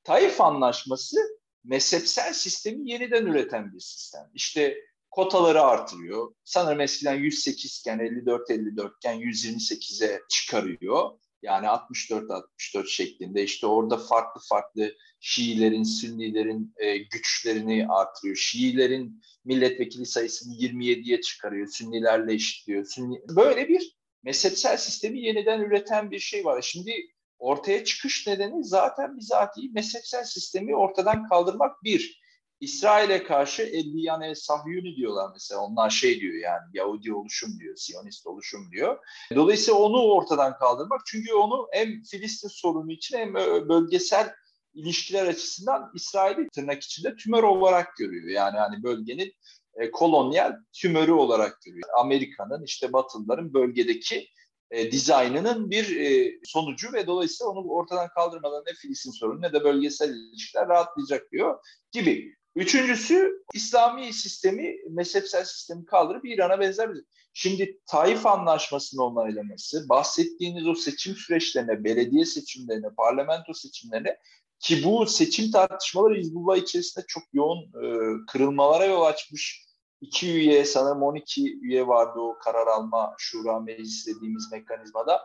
Taif 0.05 0.41
Anlaşması 0.41 1.17
mezhepsel 1.65 2.33
sistemi 2.33 2.91
yeniden 2.91 3.27
üreten 3.27 3.73
bir 3.73 3.81
sistem. 3.81 4.31
İşte 4.35 4.77
kotaları 5.11 5.63
artırıyor. 5.63 6.35
Sanırım 6.45 6.81
eskiden 6.81 7.15
108 7.15 7.81
iken 7.81 7.99
54-54 7.99 8.97
iken 8.97 9.21
128'e 9.21 10.21
çıkarıyor. 10.31 11.11
Yani 11.43 11.67
64-64 11.67 12.87
şeklinde 12.87 13.43
işte 13.43 13.67
orada 13.67 13.97
farklı 13.97 14.41
farklı 14.49 14.95
Şiilerin, 15.21 15.83
Sünnilerin 15.83 16.75
e, 16.77 16.99
güçlerini 16.99 17.87
artırıyor. 17.89 18.37
Şiilerin 18.37 19.23
milletvekili 19.45 20.07
sayısını 20.07 20.55
27'ye 20.55 21.21
çıkarıyor. 21.21 21.67
Sünnilerle 21.67 22.35
eşitliyor. 22.35 22.85
Sünni... 22.85 23.23
Böyle 23.37 23.69
bir 23.69 23.97
mezhepsel 24.23 24.77
sistemi 24.77 25.21
yeniden 25.21 25.61
üreten 25.61 26.11
bir 26.11 26.19
şey 26.19 26.45
var. 26.45 26.63
Şimdi 26.63 27.07
ortaya 27.43 27.85
çıkış 27.85 28.27
nedeni 28.27 28.65
zaten 28.65 29.19
bizatihi 29.19 29.71
mezhepsel 29.75 30.25
sistemi 30.25 30.77
ortadan 30.77 31.29
kaldırmak 31.29 31.85
bir. 31.85 32.23
İsrail'e 32.61 33.25
karşı 33.25 33.63
Eddiyane 33.63 34.35
Sahyuni 34.35 34.97
diyorlar 34.97 35.31
mesela. 35.33 35.61
Onlar 35.61 35.91
şey 35.91 36.21
diyor 36.21 36.35
yani 36.35 36.63
Yahudi 36.75 37.15
oluşum 37.15 37.59
diyor, 37.61 37.77
Siyonist 37.77 38.27
oluşum 38.27 38.71
diyor. 38.73 38.99
Dolayısıyla 39.35 39.81
onu 39.81 40.03
ortadan 40.03 40.59
kaldırmak. 40.59 41.01
Çünkü 41.07 41.35
onu 41.35 41.69
hem 41.73 42.03
Filistin 42.03 42.49
sorunu 42.49 42.93
için 42.93 43.19
hem 43.19 43.35
bölgesel 43.69 44.33
ilişkiler 44.75 45.27
açısından 45.27 45.91
İsrail'i 45.95 46.49
tırnak 46.55 46.83
içinde 46.83 47.17
tümör 47.17 47.43
olarak 47.43 47.97
görüyor. 47.97 48.29
Yani 48.29 48.59
hani 48.59 48.83
bölgenin 48.83 49.33
e, 49.75 49.91
kolonyal 49.91 50.53
tümörü 50.73 51.13
olarak 51.13 51.63
görüyor. 51.63 51.89
Amerika'nın 51.99 52.65
işte 52.65 52.93
Batılıların 52.93 53.55
bölgedeki 53.55 54.29
e, 54.73 54.93
dizaynının 54.93 55.71
bir 55.71 55.97
e, 55.97 56.39
sonucu 56.45 56.93
ve 56.93 57.07
dolayısıyla 57.07 57.51
onu 57.51 57.69
ortadan 57.69 58.09
kaldırmadan 58.09 58.65
ne 58.67 58.75
Filistin 58.75 59.11
sorunu 59.11 59.43
ne 59.43 59.53
de 59.53 59.65
bölgesel 59.65 60.15
ilişkiler 60.15 60.69
rahatlayacak 60.69 61.33
diyor 61.33 61.59
gibi. 61.93 62.35
Üçüncüsü 62.57 63.43
İslami 63.55 64.13
sistemi, 64.13 64.77
mezhepsel 64.91 65.45
sistemi 65.45 65.85
kaldırıp 65.85 66.25
İran'a 66.25 66.61
benzer 66.61 66.95
bir 66.95 67.05
Şimdi 67.35 67.81
Taif 67.87 68.27
Anlaşması'nın 68.27 69.03
onaylaması, 69.03 69.89
bahsettiğiniz 69.89 70.67
o 70.67 70.75
seçim 70.75 71.15
süreçlerine, 71.15 71.85
belediye 71.85 72.25
seçimlerine, 72.25 72.89
parlamento 72.97 73.53
seçimlerine 73.53 74.19
ki 74.59 74.85
bu 74.85 75.07
seçim 75.07 75.51
tartışmaları 75.51 76.15
Hizbullah 76.15 76.57
içerisinde 76.57 77.05
çok 77.09 77.23
yoğun 77.33 77.59
e, 77.59 77.87
kırılmalara 78.27 78.85
yol 78.85 79.03
açmış 79.03 79.65
iki 80.03 80.33
üye 80.33 80.65
sanırım 80.65 81.03
12 81.03 81.59
üye 81.59 81.87
vardı 81.87 82.21
o 82.21 82.39
karar 82.39 82.67
alma 82.67 83.15
şura 83.19 83.61
meclis 83.61 84.07
dediğimiz 84.07 84.53
mekanizmada. 84.53 85.23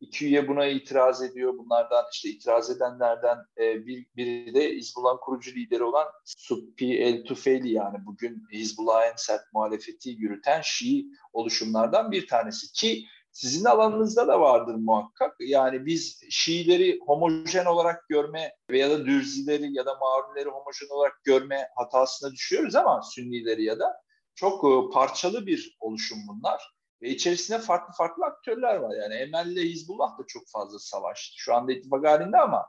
İki 0.00 0.26
üye 0.26 0.48
buna 0.48 0.66
itiraz 0.66 1.22
ediyor. 1.22 1.58
Bunlardan 1.58 2.04
işte 2.12 2.28
itiraz 2.28 2.70
edenlerden 2.70 3.38
e, 3.58 3.86
bir, 3.86 4.06
biri 4.16 4.54
de 4.54 4.70
Hizbullah'ın 4.74 5.18
kurucu 5.20 5.50
lideri 5.50 5.84
olan 5.84 6.06
Subhi 6.24 6.98
El 6.98 7.24
Tufeli 7.24 7.72
yani 7.72 7.98
bugün 8.06 8.46
Hizbullah'a 8.52 9.06
en 9.06 9.16
sert 9.16 9.52
muhalefeti 9.52 10.10
yürüten 10.10 10.60
Şii 10.64 11.06
oluşumlardan 11.32 12.12
bir 12.12 12.26
tanesi 12.26 12.72
ki 12.72 13.04
sizin 13.32 13.64
alanınızda 13.64 14.28
da 14.28 14.40
vardır 14.40 14.74
muhakkak. 14.74 15.36
Yani 15.40 15.86
biz 15.86 16.20
Şiileri 16.30 16.98
homojen 17.06 17.64
olarak 17.64 18.08
görme 18.08 18.52
veya 18.70 18.90
da 18.90 19.06
Dürzileri 19.06 19.76
ya 19.76 19.86
da 19.86 19.94
Mağrunleri 19.94 20.48
homojen 20.48 20.88
olarak 20.90 21.24
görme 21.24 21.68
hatasına 21.76 22.32
düşüyoruz 22.32 22.74
ama 22.74 23.02
Sünnileri 23.02 23.64
ya 23.64 23.78
da 23.78 24.05
çok 24.36 24.64
e, 24.64 24.92
parçalı 24.92 25.46
bir 25.46 25.76
oluşum 25.80 26.18
bunlar. 26.28 26.76
Ve 27.02 27.08
içerisinde 27.08 27.58
farklı 27.58 27.94
farklı 27.94 28.24
aktörler 28.24 28.76
var. 28.76 28.96
Yani 28.96 29.14
Emel 29.14 29.46
ile 29.46 29.62
Hizbullah 29.62 30.18
da 30.18 30.22
çok 30.26 30.42
fazla 30.48 30.78
savaştı. 30.78 31.34
Şu 31.36 31.54
anda 31.54 31.72
ittifak 31.72 32.06
halinde 32.06 32.38
ama 32.38 32.66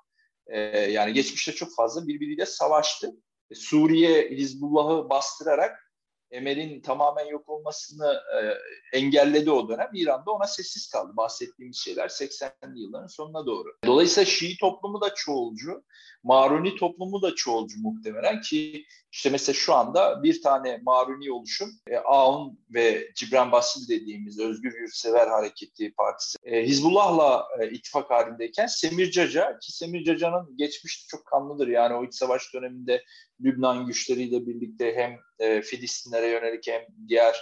e, 0.47 0.59
yani 0.91 1.13
geçmişte 1.13 1.51
çok 1.51 1.75
fazla 1.75 2.07
birbiriyle 2.07 2.45
savaştı. 2.45 3.12
E, 3.51 3.55
Suriye 3.55 4.29
Hizbullah'ı 4.29 5.09
bastırarak 5.09 5.88
Emel'in 6.31 6.81
tamamen 6.81 7.25
yok 7.25 7.50
olmasını 7.50 8.13
e, 8.13 8.53
engelledi 8.97 9.51
o 9.51 9.69
dönem. 9.69 9.89
İran'da 9.93 10.31
ona 10.31 10.47
sessiz 10.47 10.89
kaldı. 10.89 11.17
Bahsettiğimiz 11.17 11.77
şeyler 11.77 12.09
80'li 12.09 12.79
yılların 12.79 13.07
sonuna 13.07 13.45
doğru. 13.45 13.69
Dolayısıyla 13.86 14.25
Şii 14.25 14.57
toplumu 14.57 15.01
da 15.01 15.13
çoğulcu. 15.15 15.83
Maruni 16.27 16.75
toplumu 16.75 17.22
da 17.22 17.36
çoğulcu 17.36 17.81
muhtemelen 17.81 18.41
ki 18.41 18.86
işte 19.12 19.29
mesela 19.29 19.53
şu 19.53 19.74
anda 19.74 20.24
bir 20.24 20.41
tane 20.41 20.79
Maruni 20.84 21.31
oluşum 21.31 21.69
e, 21.88 21.98
Aun 21.98 22.60
ve 22.74 23.12
Cibran 23.15 23.51
Basil 23.51 23.88
dediğimiz 23.89 24.39
Özgür 24.39 24.79
Yurtsever 24.81 25.27
Hareketi 25.27 25.93
Partisi 25.93 26.38
e, 26.43 26.63
Hizbullah'la 26.63 27.48
e, 27.60 27.69
ittifak 27.69 28.10
halindeyken 28.10 28.67
Semir 28.67 29.12
Caca 29.12 29.60
ki 29.60 29.72
Semir 29.72 30.03
Caca'nın 30.03 30.57
geçmişi 30.57 31.07
çok 31.07 31.25
kanlıdır. 31.25 31.67
Yani 31.67 31.96
o 31.96 32.05
iç 32.05 32.13
savaş 32.13 32.53
döneminde 32.53 33.03
Lübnan 33.41 33.86
güçleriyle 33.86 34.48
birlikte 34.48 34.96
hem 34.96 35.19
e, 35.39 35.62
Filistinlere 35.62 36.27
yönelik 36.27 36.67
hem 36.67 36.81
diğer 37.07 37.36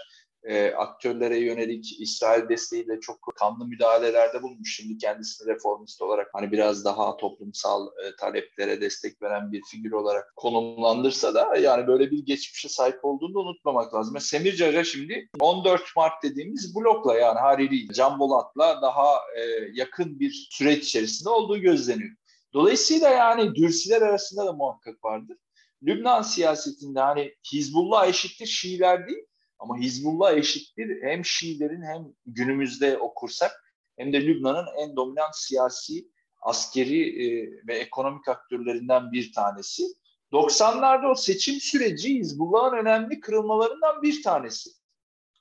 e, 0.46 0.72
aktörlere 0.72 1.40
yönelik 1.40 2.02
İsrail 2.02 2.50
desteğiyle 2.50 3.00
çok 3.00 3.36
kanlı 3.36 3.66
müdahalelerde 3.66 4.44
bulunmuş. 4.44 4.76
Şimdi 4.76 4.98
kendisini 4.98 5.48
reformist 5.48 6.02
olarak 6.02 6.30
hani 6.34 6.52
biraz 6.52 6.86
daha 6.86 7.18
toplumsal 7.18 7.88
e, 7.88 8.16
taleplere 8.16 8.82
destek 8.82 9.22
veren 9.22 9.52
bir 9.52 9.62
figür 9.72 9.92
olarak 9.92 10.36
konumlandırsa 10.36 11.34
da 11.34 11.58
yani 11.58 11.88
böyle 11.88 12.12
bir 12.12 12.26
geçmişe 12.26 12.70
sahip 12.70 13.00
olduğunu 13.06 13.34
da 13.34 13.40
unutmamak 13.40 13.94
lazım. 13.94 14.20
Semir 14.20 14.56
Caca 14.56 14.84
şimdi 14.84 15.30
14 15.40 15.82
Mart 15.96 16.24
dediğimiz 16.24 16.76
blokla 16.76 17.18
yani 17.18 17.40
Hariri, 17.40 17.88
Can 17.94 18.20
Bolat'la 18.20 18.82
daha 18.82 19.14
e, 19.38 19.42
yakın 19.74 20.20
bir 20.20 20.48
süreç 20.52 20.84
içerisinde 20.84 21.30
olduğu 21.30 21.58
gözleniyor. 21.58 22.16
Dolayısıyla 22.54 23.10
yani 23.10 23.56
dürsiler 23.56 24.02
arasında 24.02 24.46
da 24.46 24.54
muhakkak 24.54 25.04
vardır. 25.04 25.38
Lübnan 25.84 26.22
siyasetinde 26.22 27.00
hani 27.00 27.36
Hizbullah 27.54 28.08
eşittir 28.08 28.46
Şiiler 28.46 29.08
değil, 29.08 29.26
ama 29.60 29.78
Hizbullah 29.78 30.34
eşittir 30.34 31.02
hem 31.02 31.26
Şiilerin 31.26 31.82
hem 31.82 32.14
günümüzde 32.26 32.98
okursak 32.98 33.52
hem 33.98 34.14
de 34.14 34.26
Lübnan'ın 34.26 34.68
en 34.78 34.96
dominant 34.96 35.36
siyasi, 35.36 36.08
askeri 36.42 37.26
e, 37.26 37.52
ve 37.68 37.78
ekonomik 37.78 38.28
aktörlerinden 38.28 39.12
bir 39.12 39.34
tanesi. 39.34 39.84
90'larda 40.32 41.12
o 41.12 41.16
seçim 41.16 41.56
süreci 41.56 42.20
Hizbullah'ın 42.20 42.78
önemli 42.78 43.20
kırılmalarından 43.20 44.02
bir 44.02 44.24
tanesi. 44.24 44.70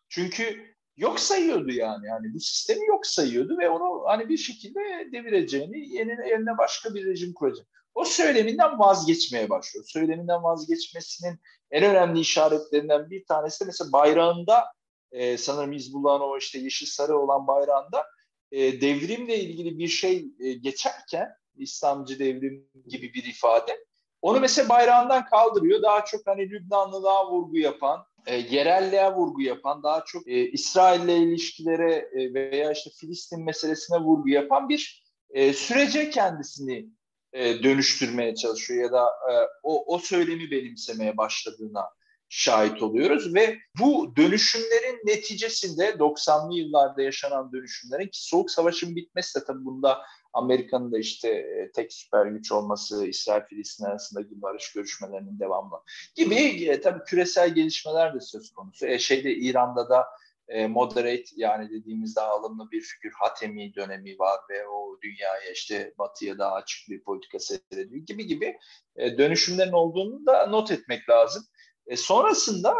Çünkü 0.09 0.75
yok 0.97 1.21
sayıyordu 1.21 1.71
yani. 1.71 2.07
Yani 2.07 2.35
bu 2.35 2.41
sistemi 2.41 2.87
yok 2.87 3.07
sayıyordu 3.07 3.59
ve 3.59 3.69
onu 3.69 4.05
hani 4.07 4.29
bir 4.29 4.37
şekilde 4.37 4.81
devireceğini, 5.13 5.95
yeni 5.95 6.13
eline 6.13 6.59
başka 6.59 6.95
bir 6.95 7.07
rejim 7.07 7.33
kuracak. 7.33 7.67
O 7.95 8.05
söyleminden 8.05 8.79
vazgeçmeye 8.79 9.51
başlıyor. 9.51 9.85
Söyleminden 9.89 10.43
vazgeçmesinin 10.43 11.41
en 11.71 11.85
önemli 11.85 12.21
işaretlerinden 12.21 13.11
bir 13.11 13.25
tanesi 13.25 13.61
de 13.61 13.65
mesela 13.65 13.93
bayrağında 13.93 14.65
e, 15.13 15.39
sanırım 15.39 15.73
Hizbullah'ın 15.73 16.21
o 16.21 16.39
işte 16.39 16.59
yeşil 16.59 16.87
sarı 16.87 17.19
olan 17.19 17.47
bayrağında 17.47 18.07
e, 18.53 18.81
devrimle 18.81 19.41
ilgili 19.41 19.79
bir 19.79 19.89
şey 19.89 20.27
e, 20.41 20.53
geçerken 20.53 21.29
İslamcı 21.57 22.19
devrim 22.19 22.69
gibi 22.87 23.15
bir 23.15 23.25
ifade 23.25 23.85
onu 24.25 24.41
mesela 24.41 24.69
bayrağından 24.69 25.25
kaldırıyor. 25.25 25.83
Daha 25.83 26.05
çok 26.05 26.27
hani 26.27 26.51
Lübnanlığa 26.51 27.31
vurgu 27.31 27.59
yapan, 27.59 28.07
e, 28.27 28.37
yerelliğe 28.37 29.13
vurgu 29.13 29.43
yapan, 29.43 29.83
daha 29.83 30.05
çok 30.05 30.29
e, 30.29 30.51
İsrail'le 30.51 31.23
ilişkilere 31.23 31.95
e, 31.95 32.35
veya 32.35 32.73
işte 32.73 32.91
Filistin 33.01 33.45
meselesine 33.45 33.99
vurgu 33.99 34.29
yapan 34.29 34.69
bir 34.69 35.05
e, 35.31 35.53
sürece 35.53 36.11
kendisini 36.11 36.87
e, 37.35 37.63
dönüştürmeye 37.63 38.35
çalışıyor 38.35 38.85
ya 38.85 38.93
da 38.93 39.05
e, 39.05 39.33
o, 39.63 39.95
o 39.95 39.99
söylemi 39.99 40.51
benimsemeye 40.51 41.17
başladığına 41.17 41.91
şahit 42.29 42.83
oluyoruz 42.83 43.35
ve 43.35 43.59
bu 43.81 44.17
dönüşümlerin 44.17 45.01
neticesinde 45.05 45.89
90'lı 45.91 46.59
yıllarda 46.59 47.03
yaşanan 47.03 47.53
dönüşümlerin 47.53 48.09
ki 48.09 48.25
Soğuk 48.25 48.51
Savaş'ın 48.51 48.97
bitmesi 48.97 49.41
de 49.41 49.45
tabii 49.45 49.65
bunda 49.65 50.03
Amerika'nın 50.33 50.93
da 50.93 50.99
işte 50.99 51.29
e, 51.29 51.71
tek 51.75 51.93
süper 51.93 52.27
güç 52.27 52.53
olması, 52.53 53.07
İsrail-Filistin 53.07 53.85
arasındaki 53.85 54.43
barış 54.43 54.73
görüşmelerinin 54.73 55.41
devamlı 55.41 55.77
gibi 56.15 56.35
e, 56.65 56.81
tabii 56.81 57.05
küresel 57.05 57.55
gelişmeler 57.55 58.15
de 58.15 58.21
söz 58.21 58.53
konusu. 58.53 58.87
E, 58.87 58.99
şeyde 58.99 59.35
İran'da 59.35 59.89
da 59.89 60.07
e, 60.49 60.67
moderate 60.67 61.25
yani 61.37 61.71
dediğimiz 61.71 62.17
daha 62.17 62.31
alımlı 62.31 62.71
bir 62.71 62.81
figür 62.81 63.13
Hatemi 63.15 63.75
dönemi 63.75 64.19
var 64.19 64.41
ve 64.51 64.69
o 64.69 64.99
dünyaya 65.03 65.51
işte 65.53 65.95
batıya 65.99 66.39
daha 66.39 66.53
açık 66.53 66.89
bir 66.89 67.03
politika 67.03 67.39
seyrediyor 67.39 68.07
gibi 68.07 68.27
gibi 68.27 68.59
e, 68.97 69.19
dönüşümlerin 69.19 69.73
olduğunu 69.73 70.27
da 70.27 70.47
not 70.47 70.71
etmek 70.71 71.09
lazım. 71.09 71.45
E, 71.87 71.97
sonrasında 71.97 72.75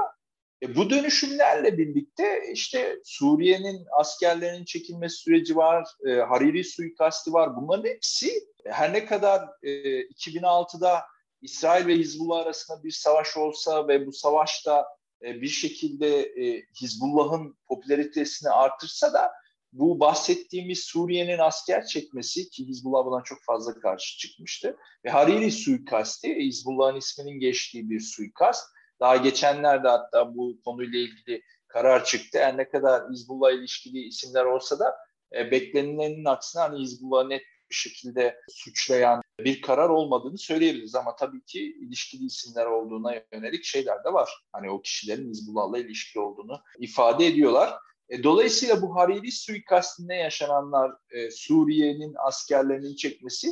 e, 0.63 0.77
bu 0.77 0.91
dönüşümlerle 0.91 1.79
birlikte 1.79 2.43
işte 2.53 2.99
Suriye'nin 3.05 3.87
askerlerinin 3.99 4.65
çekilmesi 4.65 5.17
süreci 5.17 5.57
var, 5.57 5.89
Hariri 6.29 6.65
suikasti 6.65 7.33
var. 7.33 7.57
Bunların 7.57 7.89
hepsi 7.89 8.31
her 8.67 8.93
ne 8.93 9.07
kadar 9.07 9.49
e, 9.63 9.71
2006'da 10.03 11.03
İsrail 11.43 11.87
ve 11.87 11.95
Hizbullah 11.95 12.39
arasında 12.39 12.85
bir 12.85 12.91
savaş 12.91 13.37
olsa 13.37 13.89
ve 13.89 14.07
bu 14.07 14.13
savaşta 14.13 14.87
e, 15.25 15.41
bir 15.41 15.49
şekilde 15.49 16.23
e, 16.23 16.67
Hizbullah'ın 16.81 17.57
popülaritesini 17.69 18.51
artırsa 18.51 19.13
da 19.13 19.33
bu 19.73 20.01
bahsettiğimiz 20.01 20.79
Suriye'nin 20.79 21.39
asker 21.39 21.87
çekmesi 21.87 22.51
ki 22.51 22.67
Hizbullah 22.69 23.07
buna 23.07 23.23
çok 23.25 23.39
fazla 23.43 23.81
karşı 23.81 24.19
çıkmıştı 24.19 24.77
ve 25.05 25.11
Hariri 25.11 25.53
suikasti 25.53 26.35
Hizbullah'ın 26.35 26.97
isminin 26.97 27.41
geçtiği 27.41 27.91
bir 27.91 28.01
suikast. 28.01 28.69
Daha 29.01 29.17
geçenlerde 29.17 29.89
hatta 29.89 30.37
bu 30.37 30.61
konuyla 30.65 30.99
ilgili 30.99 31.43
karar 31.69 32.05
çıktı. 32.05 32.39
Yani 32.39 32.57
ne 32.57 32.69
kadar 32.69 33.11
Hizbullah 33.11 33.53
ilişkili 33.53 34.03
isimler 34.03 34.45
olsa 34.45 34.79
da 34.79 34.97
e, 35.37 35.51
beklenilenin 35.51 36.25
aksine 36.25 36.63
hani 36.63 36.83
Hizbullah'ı 36.83 37.29
net 37.29 37.43
bir 37.71 37.75
şekilde 37.75 38.41
suçlayan 38.49 39.24
bir 39.41 39.63
karar 39.63 39.89
olmadığını 39.89 40.39
söyleyebiliriz. 40.39 40.95
Ama 40.95 41.17
tabii 41.17 41.41
ki 41.41 41.77
ilişkili 41.81 42.25
isimler 42.25 42.67
olduğuna 42.67 43.15
yönelik 43.33 43.65
şeyler 43.65 44.05
de 44.05 44.13
var. 44.13 44.31
Hani 44.53 44.71
o 44.71 44.83
kişilerin 44.83 45.31
Hizbullah'la 45.31 45.79
ilişkili 45.79 46.23
olduğunu 46.23 46.61
ifade 46.79 47.27
ediyorlar. 47.27 47.75
E, 48.09 48.23
dolayısıyla 48.23 48.83
bu 48.83 48.97
Hariri 48.97 49.33
suikastinde 49.33 50.15
yaşananlar 50.15 50.93
e, 51.11 51.31
Suriye'nin 51.31 52.15
askerlerinin 52.19 52.97
çekmesi 52.97 53.49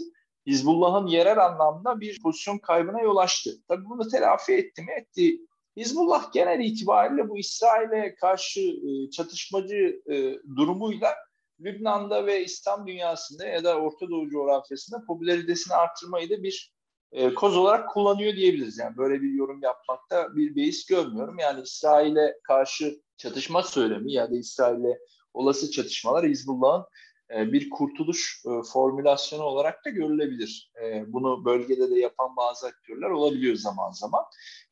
Hizbullah'ın 0.47 1.07
yerel 1.07 1.45
anlamda 1.45 2.01
bir 2.01 2.23
pozisyon 2.23 2.59
kaybına 2.59 3.01
yol 3.01 3.17
açtı. 3.17 3.51
Tabii 3.69 3.85
bunu 3.85 4.09
telafi 4.09 4.53
etti 4.53 4.83
mi? 4.83 4.93
Etti. 4.93 5.39
Hizbullah 5.77 6.33
genel 6.33 6.61
itibariyle 6.61 7.29
bu 7.29 7.39
İsrail'e 7.39 8.15
karşı 8.15 8.61
e, 8.61 9.11
çatışmacı 9.11 10.03
durumuyla 10.57 11.15
Lübnan'da 11.65 12.27
ve 12.27 12.45
İslam 12.45 12.87
dünyasında 12.87 13.47
ya 13.47 13.65
da 13.65 13.79
Orta 13.79 14.11
Doğu 14.11 14.31
coğrafyasında 14.31 15.05
popülaritesini 15.07 15.75
artırmayı 15.75 16.31
da 16.31 16.43
bir 16.43 16.73
e, 17.13 17.35
koz 17.35 17.57
olarak 17.57 17.91
kullanıyor 17.91 18.37
diyebiliriz. 18.37 18.79
Yani 18.79 18.97
böyle 18.97 19.23
bir 19.23 19.31
yorum 19.31 19.63
yapmakta 19.63 20.37
bir 20.37 20.57
beis 20.57 20.87
görmüyorum. 20.87 21.39
Yani 21.39 21.63
İsrail'e 21.63 22.39
karşı 22.45 23.01
çatışma 23.17 23.63
söylemi 23.63 24.13
ya 24.13 24.31
da 24.31 24.37
İsrail'e 24.37 24.99
olası 25.35 25.71
çatışmalar 25.71 26.27
Hizbullah'ın 26.27 26.85
e, 27.35 27.53
bir 27.53 27.71
kurtuluş 27.71 28.43
e, 28.47 28.51
formülasyonu 28.73 29.43
olarak 29.43 29.85
da 29.85 29.91
görülebilir. 29.91 30.71
E, 30.83 31.13
bunu 31.13 31.45
bölgede 31.45 31.91
de 31.91 32.01
yapan 32.01 32.37
bazı 32.37 32.67
aktörler 32.67 33.11
olabiliyor 33.11 33.57
zaman 33.57 33.91
zaman. 33.91 34.25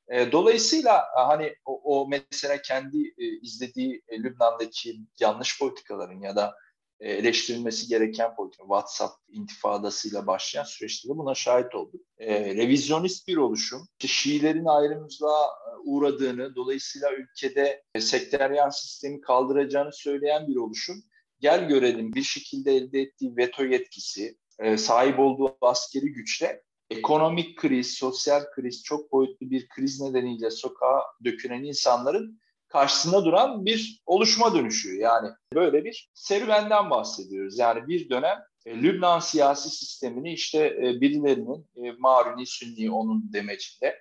E, 0.08 0.32
dolayısıyla 0.32 0.98
e, 0.98 1.20
hani 1.20 1.54
o, 1.64 1.80
o 1.84 2.08
mesela 2.08 2.62
kendi 2.62 3.14
e, 3.18 3.26
izlediği 3.40 4.02
e, 4.08 4.22
Lübnan'daki 4.22 5.00
yanlış 5.20 5.58
politikaların 5.58 6.20
ya 6.20 6.36
da 6.36 6.54
eleştirilmesi 7.00 7.88
gereken 7.88 8.34
politika. 8.34 8.62
WhatsApp 8.62 9.14
intifadasıyla 9.28 10.26
başlayan 10.26 10.64
süreçte 10.64 11.08
de 11.08 11.12
buna 11.12 11.34
şahit 11.34 11.74
olduk. 11.74 12.00
E, 12.18 12.54
revizyonist 12.54 13.28
bir 13.28 13.36
oluşum. 13.36 13.88
Şiilerin 13.98 14.66
ayrımcılığa 14.66 15.44
e, 15.44 15.70
uğradığını, 15.84 16.54
dolayısıyla 16.54 17.12
ülkede 17.12 17.82
e, 17.94 18.00
sekteryan 18.00 18.70
sistemi 18.70 19.20
kaldıracağını 19.20 19.92
söyleyen 19.92 20.48
bir 20.48 20.56
oluşum. 20.56 20.96
Gel 21.40 21.68
görelim 21.68 22.12
bir 22.12 22.22
şekilde 22.22 22.72
elde 22.72 23.00
ettiği 23.00 23.36
veto 23.36 23.64
yetkisi, 23.64 24.38
e, 24.58 24.76
sahip 24.76 25.18
olduğu 25.18 25.56
askeri 25.60 26.12
güçle 26.12 26.62
ekonomik 26.90 27.58
kriz, 27.58 27.94
sosyal 27.94 28.50
kriz, 28.54 28.82
çok 28.82 29.12
boyutlu 29.12 29.50
bir 29.50 29.68
kriz 29.68 30.00
nedeniyle 30.00 30.50
sokağa 30.50 31.02
dökülen 31.24 31.64
insanların 31.64 32.40
karşısında 32.70 33.24
duran 33.24 33.66
bir 33.66 34.00
oluşuma 34.06 34.54
dönüşüyor. 34.54 35.02
Yani 35.02 35.28
böyle 35.54 35.84
bir 35.84 36.10
serüvenden 36.14 36.90
bahsediyoruz. 36.90 37.58
Yani 37.58 37.88
bir 37.88 38.10
dönem 38.10 38.38
e, 38.66 38.82
Lübnan 38.82 39.18
siyasi 39.18 39.70
sistemini 39.70 40.32
işte 40.32 40.58
e, 40.58 41.00
birilerinin 41.00 41.66
e, 41.76 41.92
Maruni, 41.98 42.46
Sünni 42.46 42.90
onun 42.90 43.32
demecinde 43.32 43.98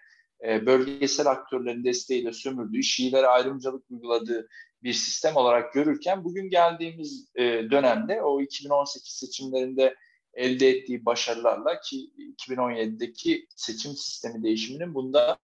bölgesel 0.65 1.27
aktörlerin 1.27 1.83
desteğiyle 1.83 2.33
sömürdüğü, 2.33 2.83
Şiilere 2.83 3.27
ayrımcılık 3.27 3.91
uyguladığı 3.91 4.47
bir 4.83 4.93
sistem 4.93 5.35
olarak 5.35 5.73
görürken 5.73 6.23
bugün 6.23 6.49
geldiğimiz 6.49 7.35
dönemde 7.71 8.21
o 8.21 8.41
2018 8.41 9.13
seçimlerinde 9.13 9.95
elde 10.33 10.69
ettiği 10.69 11.05
başarılarla 11.05 11.81
ki 11.81 12.09
2017'deki 12.37 13.47
seçim 13.55 13.91
sistemi 13.91 14.43
değişiminin 14.43 14.93
bunda 14.93 15.37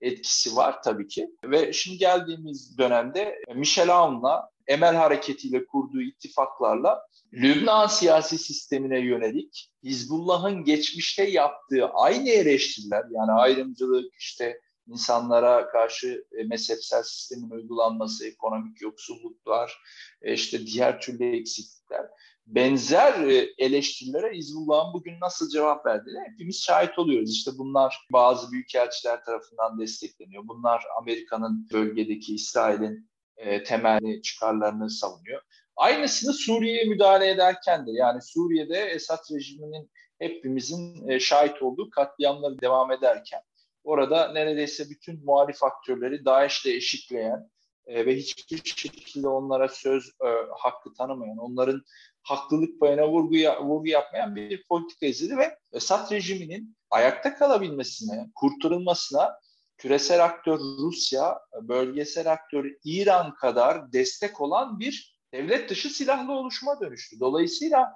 etkisi 0.00 0.56
var 0.56 0.82
tabii 0.82 1.08
ki. 1.08 1.28
Ve 1.44 1.72
şimdi 1.72 1.98
geldiğimiz 1.98 2.78
dönemde 2.78 3.38
Michel 3.54 3.96
Aoun'la 3.96 4.50
Emel 4.66 4.94
Hareketi'yle 4.94 5.66
kurduğu 5.66 6.00
ittifaklarla 6.00 7.06
Lübnan 7.32 7.86
siyasi 7.86 8.38
sistemine 8.38 8.98
yönelik 9.00 9.70
Hizbullah'ın 9.84 10.64
geçmişte 10.64 11.30
yaptığı 11.30 11.86
aynı 11.86 12.28
eleştiriler 12.28 13.04
yani 13.10 13.32
ayrımcılık 13.32 14.14
işte 14.18 14.60
insanlara 14.86 15.68
karşı 15.68 16.24
e, 16.38 16.44
mezhepsel 16.44 17.02
sistemin 17.02 17.50
uygulanması, 17.50 18.26
ekonomik 18.26 18.80
yoksulluklar, 18.82 19.78
e, 20.22 20.34
işte 20.34 20.66
diğer 20.66 21.00
türlü 21.00 21.36
eksiklikler 21.36 22.06
benzer 22.46 23.28
e, 23.28 23.48
eleştirilere 23.58 24.34
Hizbullah'ın 24.34 24.94
bugün 24.94 25.20
nasıl 25.20 25.48
cevap 25.50 25.86
verdiğine 25.86 26.20
hepimiz 26.30 26.62
şahit 26.62 26.98
oluyoruz. 26.98 27.30
İşte 27.30 27.50
bunlar 27.58 28.06
bazı 28.12 28.52
büyükelçiler 28.52 29.24
tarafından 29.24 29.78
destekleniyor. 29.80 30.42
Bunlar 30.48 30.84
Amerika'nın 30.98 31.68
bölgedeki 31.72 32.34
İsrail'in 32.34 33.10
e, 33.36 33.62
temelli 33.62 34.22
çıkarlarını 34.22 34.90
savunuyor. 34.90 35.42
Aynısını 35.76 36.32
Suriye'ye 36.32 36.84
müdahale 36.84 37.30
ederken 37.30 37.86
de 37.86 37.90
yani 37.92 38.22
Suriye'de 38.22 38.78
Esad 38.78 39.34
rejiminin 39.34 39.90
hepimizin 40.18 41.08
e, 41.08 41.20
şahit 41.20 41.62
olduğu 41.62 41.90
katliamları 41.90 42.60
devam 42.60 42.92
ederken 42.92 43.40
orada 43.84 44.32
neredeyse 44.32 44.84
bütün 44.90 45.24
muhalif 45.24 45.64
aktörleri 45.64 46.24
DAEŞ'le 46.24 46.66
eşitleyen 46.66 47.50
ve 47.88 48.16
hiçbir 48.16 48.56
şekilde 48.64 49.28
onlara 49.28 49.68
söz 49.68 50.12
hakkı 50.58 50.94
tanımayan, 50.94 51.38
onların 51.38 51.82
haklılık 52.26 52.80
payına 52.80 53.08
vurgu, 53.08 53.36
vurgu 53.60 53.88
yapmayan 53.88 54.36
bir 54.36 54.64
politika 54.68 55.06
izledi 55.06 55.36
ve 55.36 55.58
Esad 55.72 56.12
rejiminin 56.12 56.76
ayakta 56.90 57.34
kalabilmesine, 57.34 58.30
kurtarılmasına 58.34 59.34
küresel 59.78 60.24
aktör 60.24 60.58
Rusya, 60.58 61.38
bölgesel 61.62 62.32
aktör 62.32 62.66
İran 62.84 63.34
kadar 63.34 63.92
destek 63.92 64.40
olan 64.40 64.80
bir 64.80 65.16
devlet 65.32 65.70
dışı 65.70 65.90
silahlı 65.90 66.32
oluşuma 66.32 66.80
dönüştü. 66.80 67.20
Dolayısıyla 67.20 67.92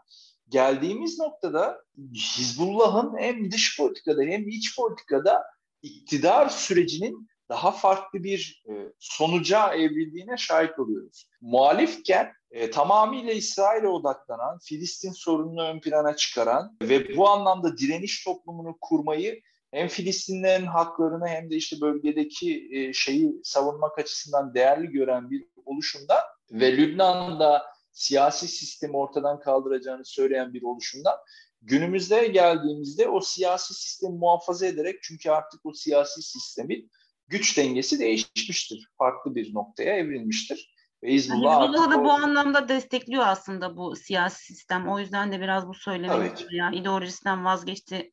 geldiğimiz 0.48 1.18
noktada 1.18 1.80
Hizbullah'ın 2.14 3.18
hem 3.18 3.52
dış 3.52 3.76
politikada 3.76 4.22
hem 4.22 4.48
iç 4.48 4.76
politikada 4.76 5.42
iktidar 5.82 6.48
sürecinin 6.48 7.29
daha 7.50 7.72
farklı 7.72 8.24
bir 8.24 8.64
e, 8.68 8.72
sonuca 8.98 9.74
evrildiğine 9.74 10.36
şahit 10.36 10.78
oluyoruz. 10.78 11.28
Muhalifken 11.40 12.32
e, 12.50 12.70
tamamıyla 12.70 13.32
İsrail'e 13.32 13.88
odaklanan, 13.88 14.58
Filistin 14.58 15.12
sorununu 15.12 15.62
ön 15.62 15.80
plana 15.80 16.16
çıkaran 16.16 16.76
ve 16.82 17.16
bu 17.16 17.28
anlamda 17.28 17.76
direniş 17.76 18.24
toplumunu 18.24 18.76
kurmayı 18.80 19.40
hem 19.70 19.88
Filistinlerin 19.88 20.66
haklarını 20.66 21.28
hem 21.28 21.50
de 21.50 21.56
işte 21.56 21.76
bölgedeki 21.80 22.68
e, 22.72 22.92
şeyi 22.92 23.40
savunmak 23.44 23.98
açısından 23.98 24.54
değerli 24.54 24.86
gören 24.86 25.30
bir 25.30 25.44
oluşumda 25.64 26.14
ve 26.50 26.76
Lübnan'da 26.76 27.62
siyasi 27.92 28.48
sistemi 28.48 28.96
ortadan 28.96 29.40
kaldıracağını 29.40 30.04
söyleyen 30.04 30.54
bir 30.54 30.62
oluşumdan 30.62 31.16
günümüzde 31.62 32.26
geldiğimizde 32.26 33.08
o 33.08 33.20
siyasi 33.20 33.74
sistemi 33.74 34.18
muhafaza 34.18 34.66
ederek 34.66 35.02
çünkü 35.02 35.30
artık 35.30 35.66
o 35.66 35.72
siyasi 35.72 36.22
sistemin 36.22 36.90
güç 37.30 37.58
dengesi 37.58 37.98
değişmiştir. 37.98 38.88
Farklı 38.98 39.34
bir 39.34 39.54
noktaya 39.54 39.96
evrilmiştir. 39.96 40.74
Ve 41.02 41.12
Hizbullah, 41.12 41.62
Hizbullah 41.62 41.90
da 41.90 42.04
bu 42.04 42.10
anlamda 42.10 42.68
destekliyor 42.68 43.22
aslında 43.26 43.76
bu 43.76 43.96
siyasi 43.96 44.44
sistem. 44.44 44.88
O 44.88 44.98
yüzden 44.98 45.32
de 45.32 45.40
biraz 45.40 45.68
bu 45.68 45.74
söylemi 45.74 46.32
ya 46.50 46.70
ideolojisinden 46.70 47.44
vazgeçti 47.44 48.12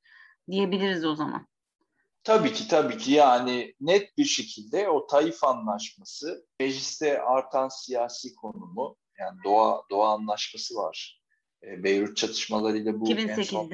diyebiliriz 0.51 1.05
o 1.05 1.15
zaman. 1.15 1.47
Tabii 2.23 2.53
ki 2.53 2.67
tabii 2.67 2.97
ki 2.97 3.11
yani 3.11 3.73
net 3.81 4.17
bir 4.17 4.25
şekilde 4.25 4.89
o 4.89 5.07
Taif 5.07 5.43
Anlaşması, 5.43 6.45
mecliste 6.59 7.21
artan 7.21 7.69
siyasi 7.69 8.35
konumu, 8.35 8.95
yani 9.19 9.39
Doğa, 9.43 9.81
Doğa 9.91 10.13
Anlaşması 10.13 10.75
var. 10.75 11.21
E, 11.63 11.83
Beyrut 11.83 12.17
çatışmalarıyla 12.17 12.99
bu 12.99 13.05
2008'de. 13.05 13.31
en 13.31 13.43
son 13.43 13.69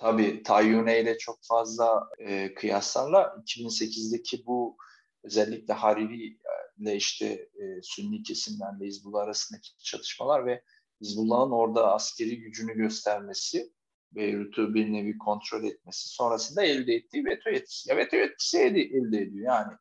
Tabii 0.00 0.42
Tayyune 0.42 1.00
ile 1.00 1.18
çok 1.18 1.38
fazla 1.42 2.08
e, 2.18 2.54
kıyaslarla 2.54 3.36
2008'deki 3.46 4.46
bu 4.46 4.76
özellikle 5.24 5.74
Hariri 5.74 6.38
ile 6.78 6.96
işte 6.96 7.26
e, 7.26 7.82
Sünni 7.82 8.22
kesimlerle 8.22 8.86
Hizbullah 8.86 9.22
arasındaki 9.22 9.68
çatışmalar 9.78 10.46
ve 10.46 10.62
Hizbullah'ın 11.00 11.50
orada 11.50 11.94
askeri 11.94 12.40
gücünü 12.40 12.74
göstermesi, 12.74 13.72
Beyrut'u 14.12 14.74
bir 14.74 14.92
nevi 14.92 15.18
kontrol 15.18 15.64
etmesi 15.64 16.08
sonrasında 16.08 16.62
elde 16.62 16.94
ettiği 16.94 17.24
veto 17.24 17.50
yetkisi. 17.50 17.90
Ya 17.90 17.96
veto 17.96 18.16
yetkisi 18.16 18.58
elde, 18.58 18.80
elde 18.80 19.18
ediyor 19.18 19.46
yani. 19.46 19.72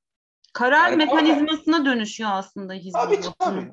Karar 0.53 0.89
yani 0.91 0.95
mekanizmasına 0.95 1.85
dönüşüyor 1.85 2.29
aslında 2.33 2.73
Hizbullah'ın. 2.73 3.07
Tabii. 3.39 3.71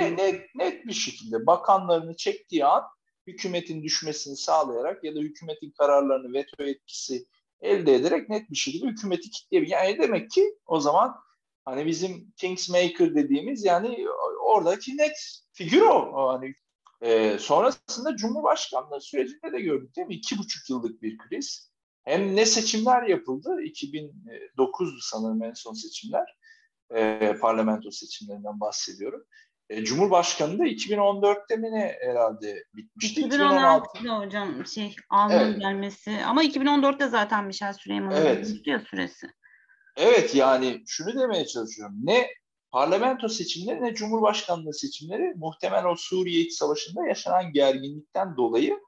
Net, 0.00 0.18
net, 0.18 0.54
net 0.54 0.86
bir 0.86 0.92
şekilde 0.92 1.46
bakanlarını 1.46 2.16
çektiği 2.16 2.64
an 2.64 2.82
hükümetin 3.26 3.82
düşmesini 3.82 4.36
sağlayarak 4.36 5.04
ya 5.04 5.14
da 5.14 5.20
hükümetin 5.20 5.70
kararlarını 5.70 6.32
veto 6.32 6.64
etkisi 6.64 7.26
elde 7.60 7.94
ederek 7.94 8.28
net 8.28 8.50
bir 8.50 8.56
şekilde 8.56 8.86
hükümeti 8.86 9.30
kitleyebilir. 9.30 9.72
Yani 9.72 9.98
demek 9.98 10.30
ki 10.30 10.58
o 10.66 10.80
zaman 10.80 11.16
hani 11.64 11.86
bizim 11.86 12.32
Kingsmaker 12.36 13.14
dediğimiz 13.14 13.64
yani 13.64 14.06
oradaki 14.44 14.96
net 14.96 15.42
figür 15.52 15.80
o. 15.82 16.28
Hani 16.28 16.54
e, 17.00 17.38
sonrasında 17.38 18.16
Cumhurbaşkanlığı 18.16 19.00
sürecinde 19.00 19.52
de 19.52 19.60
gördük 19.60 19.96
değil 19.96 20.06
mi? 20.06 20.14
İki 20.14 20.38
buçuk 20.38 20.70
yıllık 20.70 21.02
bir 21.02 21.18
kriz. 21.18 21.70
Hem 22.04 22.36
ne 22.36 22.46
seçimler 22.46 23.02
yapıldı? 23.02 23.56
2009'du 23.60 25.00
sanırım 25.00 25.42
en 25.42 25.52
son 25.52 25.72
seçimler. 25.72 26.36
E, 26.94 27.36
parlamento 27.40 27.90
seçimlerinden 27.90 28.60
bahsediyorum. 28.60 29.24
E, 29.70 29.84
Cumhurbaşkanı 29.84 30.58
da 30.58 30.66
2014'te 30.66 31.56
mi 31.56 31.72
ne 31.72 31.96
herhalde 32.00 32.64
bitmişti? 32.74 33.20
2016'da 33.20 34.18
hocam 34.18 34.66
şey 34.66 34.96
alnın 35.10 35.34
evet. 35.34 35.60
gelmesi 35.60 36.18
ama 36.26 36.44
2014'te 36.44 37.08
zaten 37.08 37.44
Michel 37.44 37.72
Süleyman'ın 37.72 38.16
evet. 38.16 38.66
ya 38.66 38.80
süresi. 38.80 39.26
Evet 39.96 40.34
yani 40.34 40.82
şunu 40.86 41.20
demeye 41.20 41.46
çalışıyorum. 41.46 41.96
Ne 42.02 42.28
parlamento 42.70 43.28
seçimleri 43.28 43.82
ne 43.82 43.94
cumhurbaşkanlığı 43.94 44.74
seçimleri 44.74 45.34
muhtemel 45.36 45.84
o 45.84 45.96
Suriye 45.96 46.40
iç 46.40 46.52
savaşında 46.52 47.06
yaşanan 47.06 47.52
gerginlikten 47.52 48.36
dolayı 48.36 48.80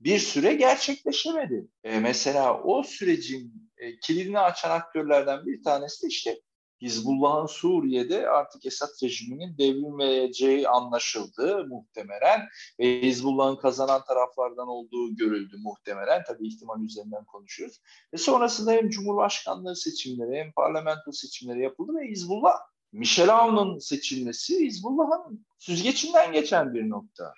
bir 0.00 0.18
süre 0.18 0.54
gerçekleşemedi. 0.54 1.66
E, 1.84 2.00
mesela 2.00 2.62
o 2.62 2.82
sürecin 2.82 3.70
e, 3.76 3.98
kilidini 3.98 4.38
açan 4.38 4.70
aktörlerden 4.70 5.46
bir 5.46 5.62
tanesi 5.62 6.02
de 6.02 6.08
işte 6.08 6.40
Hizbullah'ın 6.84 7.46
Suriye'de 7.46 8.28
artık 8.28 8.66
Esad 8.66 9.02
rejiminin 9.02 9.58
devrilmeyeceği 9.58 10.68
anlaşıldı 10.68 11.66
muhtemelen 11.68 12.48
ve 12.80 13.02
Hizbullah'ın 13.02 13.56
kazanan 13.56 14.04
taraflardan 14.04 14.68
olduğu 14.68 15.16
görüldü 15.16 15.56
muhtemelen. 15.58 16.22
Tabii 16.26 16.48
ihtimal 16.48 16.82
üzerinden 16.82 17.24
konuşuyoruz. 17.24 17.80
Ve 18.12 18.18
sonrasında 18.18 18.72
hem 18.72 18.88
Cumhurbaşkanlığı 18.88 19.76
seçimleri 19.76 20.38
hem 20.38 20.52
parlamento 20.52 21.12
seçimleri 21.12 21.62
yapıldı 21.62 21.92
ve 22.00 22.08
Hizbullah 22.10 22.56
Michel 22.92 23.34
Aoun'un 23.34 23.78
seçilmesi 23.78 24.66
Hizbullah'ın 24.66 25.46
süzgecinden 25.58 26.32
geçen 26.32 26.74
bir 26.74 26.90
nokta. 26.90 27.34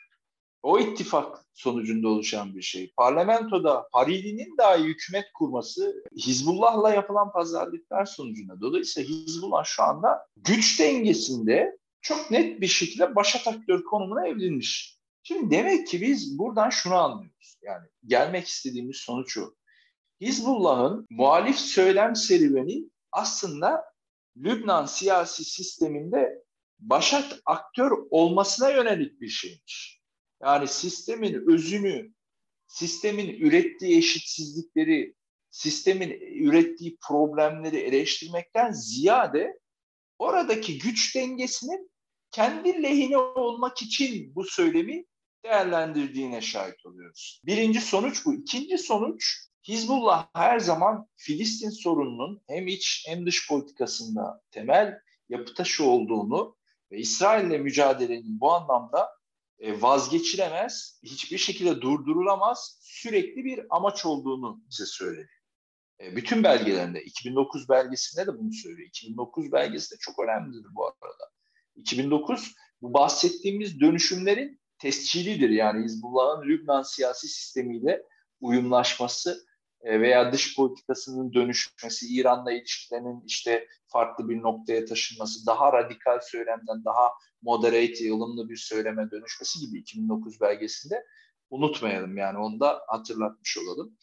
O 0.66 0.78
ittifak 0.78 1.44
sonucunda 1.54 2.08
oluşan 2.08 2.54
bir 2.54 2.62
şey. 2.62 2.92
Parlamentoda 2.96 3.88
Hariri'nin 3.92 4.56
dahi 4.58 4.84
hükümet 4.84 5.32
kurması 5.34 6.04
Hizbullah'la 6.16 6.90
yapılan 6.90 7.32
pazarlıklar 7.32 8.04
sonucunda. 8.04 8.60
Dolayısıyla 8.60 9.08
Hizbullah 9.08 9.64
şu 9.64 9.82
anda 9.82 10.26
güç 10.36 10.80
dengesinde 10.80 11.78
çok 12.00 12.30
net 12.30 12.60
bir 12.60 12.66
şekilde 12.66 13.16
başat 13.16 13.48
aktör 13.48 13.84
konumuna 13.84 14.26
evrilmiş. 14.26 14.98
Şimdi 15.22 15.50
demek 15.50 15.86
ki 15.86 16.00
biz 16.00 16.38
buradan 16.38 16.70
şunu 16.70 16.94
anlıyoruz. 16.94 17.58
Yani 17.62 17.86
gelmek 18.06 18.46
istediğimiz 18.46 18.96
sonuç 18.96 19.38
o. 19.38 19.54
Hizbullah'ın 20.20 21.06
muhalif 21.10 21.58
söylem 21.58 22.16
serüveni 22.16 22.90
aslında 23.12 23.84
Lübnan 24.36 24.86
siyasi 24.86 25.44
sisteminde 25.44 26.44
başat 26.78 27.40
aktör 27.44 27.90
olmasına 28.10 28.70
yönelik 28.70 29.20
bir 29.20 29.28
şeymiş. 29.28 29.95
Yani 30.42 30.68
sistemin 30.68 31.50
özünü, 31.52 32.12
sistemin 32.66 33.28
ürettiği 33.28 33.98
eşitsizlikleri, 33.98 35.14
sistemin 35.50 36.10
ürettiği 36.20 36.96
problemleri 37.08 37.76
eleştirmekten 37.76 38.72
ziyade 38.72 39.58
oradaki 40.18 40.78
güç 40.78 41.14
dengesinin 41.14 41.90
kendi 42.30 42.82
lehine 42.82 43.18
olmak 43.18 43.82
için 43.82 44.34
bu 44.34 44.44
söylemi 44.44 45.04
değerlendirdiğine 45.44 46.40
şahit 46.40 46.86
oluyoruz. 46.86 47.42
Birinci 47.44 47.80
sonuç 47.80 48.26
bu. 48.26 48.34
İkinci 48.34 48.78
sonuç 48.78 49.46
Hizbullah 49.68 50.28
her 50.34 50.58
zaman 50.58 51.08
Filistin 51.16 51.70
sorununun 51.70 52.42
hem 52.46 52.66
iç 52.66 53.04
hem 53.08 53.26
dış 53.26 53.48
politikasında 53.48 54.42
temel 54.50 54.98
yapı 55.28 55.54
taşı 55.54 55.84
olduğunu 55.84 56.56
ve 56.92 56.98
İsrail'le 56.98 57.60
mücadelenin 57.60 58.40
bu 58.40 58.52
anlamda 58.52 59.08
vazgeçilemez, 59.60 61.00
hiçbir 61.02 61.38
şekilde 61.38 61.80
durdurulamaz, 61.80 62.78
sürekli 62.80 63.44
bir 63.44 63.66
amaç 63.70 64.06
olduğunu 64.06 64.60
bize 64.70 64.86
söyledi. 64.86 65.30
E, 66.00 66.16
bütün 66.16 66.44
belgelerinde, 66.44 67.02
2009 67.02 67.68
belgesinde 67.68 68.26
de 68.26 68.38
bunu 68.38 68.52
söylüyor. 68.52 68.88
2009 68.88 69.52
belgesi 69.52 69.94
de 69.94 69.98
çok 70.00 70.18
önemlidir 70.18 70.68
bu 70.74 70.86
arada. 70.86 71.30
2009 71.74 72.54
bu 72.82 72.94
bahsettiğimiz 72.94 73.80
dönüşümlerin 73.80 74.60
tescilidir. 74.78 75.50
Yani 75.50 75.84
Hizbullah'ın 75.84 76.48
Lübnan 76.48 76.82
siyasi 76.82 77.28
sistemiyle 77.28 78.02
uyumlaşması 78.40 79.30
e, 79.30 79.45
veya 79.86 80.32
dış 80.32 80.56
politikasının 80.56 81.32
dönüşmesi, 81.32 82.06
İran'la 82.14 82.52
ilişkilerinin 82.52 83.22
işte 83.26 83.68
farklı 83.86 84.28
bir 84.28 84.42
noktaya 84.42 84.84
taşınması, 84.84 85.46
daha 85.46 85.72
radikal 85.72 86.20
söylemden 86.20 86.84
daha 86.84 87.10
moderate, 87.42 88.12
ılımlı 88.12 88.48
bir 88.48 88.56
söyleme 88.56 89.10
dönüşmesi 89.10 89.60
gibi 89.60 89.78
2009 89.78 90.40
belgesinde 90.40 91.04
unutmayalım 91.50 92.16
yani 92.16 92.38
onu 92.38 92.60
da 92.60 92.82
hatırlatmış 92.88 93.58
olalım. 93.58 93.96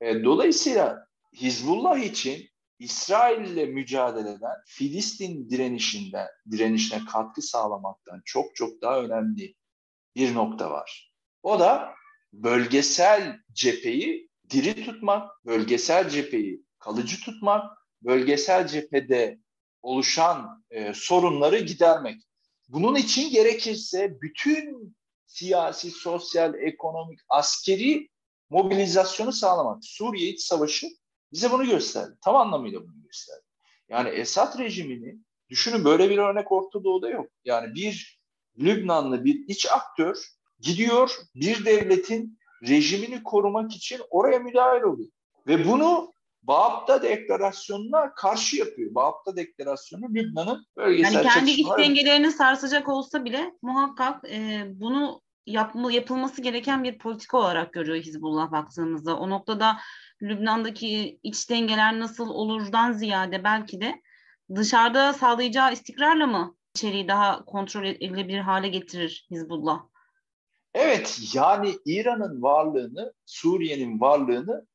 E, 0.00 0.24
dolayısıyla 0.24 1.06
Hizbullah 1.34 1.98
için 1.98 2.48
İsrail 2.78 3.50
ile 3.50 3.66
mücadeleden 3.66 4.56
Filistin 4.66 5.50
direnişinden 5.50 6.28
direnişine 6.50 7.00
katkı 7.12 7.42
sağlamaktan 7.42 8.22
çok 8.24 8.56
çok 8.56 8.82
daha 8.82 9.00
önemli 9.00 9.54
bir 10.16 10.34
nokta 10.34 10.70
var. 10.70 11.12
O 11.42 11.60
da 11.60 11.94
bölgesel 12.32 13.38
cepheyi 13.52 14.31
diri 14.52 14.84
tutmak, 14.84 15.46
bölgesel 15.46 16.08
cepheyi 16.08 16.62
kalıcı 16.78 17.20
tutmak, 17.20 17.78
bölgesel 18.02 18.66
cephede 18.66 19.38
oluşan 19.82 20.64
e, 20.70 20.92
sorunları 20.94 21.58
gidermek. 21.58 22.22
Bunun 22.68 22.94
için 22.94 23.30
gerekirse 23.30 24.20
bütün 24.20 24.96
siyasi, 25.26 25.90
sosyal, 25.90 26.54
ekonomik, 26.54 27.20
askeri 27.28 28.08
mobilizasyonu 28.50 29.32
sağlamak. 29.32 29.84
Suriye 29.84 30.28
İç 30.28 30.40
Savaşı 30.40 30.86
bize 31.32 31.50
bunu 31.50 31.66
gösterdi. 31.66 32.16
Tam 32.24 32.36
anlamıyla 32.36 32.80
bunu 32.80 33.02
gösterdi. 33.02 33.42
Yani 33.88 34.08
Esad 34.08 34.58
rejimini 34.58 35.18
düşünün 35.48 35.84
böyle 35.84 36.10
bir 36.10 36.18
örnek 36.18 36.52
Orta 36.52 36.84
Doğu'da 36.84 37.10
yok. 37.10 37.26
Yani 37.44 37.74
bir 37.74 38.22
Lübnanlı 38.58 39.24
bir 39.24 39.48
iç 39.48 39.66
aktör 39.66 40.16
gidiyor 40.60 41.16
bir 41.34 41.64
devletin 41.64 42.38
rejimini 42.68 43.22
korumak 43.22 43.72
için 43.72 44.00
oraya 44.10 44.38
müdahil 44.38 44.82
oluyor. 44.82 45.10
Ve 45.46 45.68
bunu 45.68 46.12
Bağapta 46.42 47.02
Deklarasyonu'na 47.02 48.14
karşı 48.14 48.56
yapıyor. 48.56 48.94
Bağapta 48.94 49.36
Deklarasyonu 49.36 50.14
Lübnan'ın 50.14 50.66
bölgesel 50.76 51.14
Yani 51.14 51.28
kendi 51.28 51.50
iç 51.50 51.66
dengelerini 51.78 52.32
sarsacak 52.32 52.88
olsa 52.88 53.24
bile 53.24 53.52
muhakkak 53.62 54.24
e, 54.30 54.64
bunu 54.68 55.20
yapma, 55.46 55.92
yapılması 55.92 56.42
gereken 56.42 56.84
bir 56.84 56.98
politika 56.98 57.38
olarak 57.38 57.72
görüyor 57.72 58.04
Hizbullah 58.04 58.52
baktığımızda. 58.52 59.16
O 59.16 59.30
noktada 59.30 59.76
Lübnan'daki 60.22 61.18
iç 61.22 61.50
dengeler 61.50 61.98
nasıl 61.98 62.28
olurdan 62.28 62.92
ziyade 62.92 63.44
belki 63.44 63.80
de 63.80 64.02
dışarıda 64.54 65.12
sağlayacağı 65.12 65.72
istikrarla 65.72 66.26
mı 66.26 66.56
içeriği 66.74 67.08
daha 67.08 67.44
kontrol 67.44 67.84
edilebilir 67.84 68.40
hale 68.40 68.68
getirir 68.68 69.26
Hizbullah? 69.30 69.91
Evet 70.74 71.20
yani 71.34 71.78
İran'ın 71.84 72.42
varlığını, 72.42 73.12
Suriye'nin 73.26 74.00
varlığını 74.00 74.66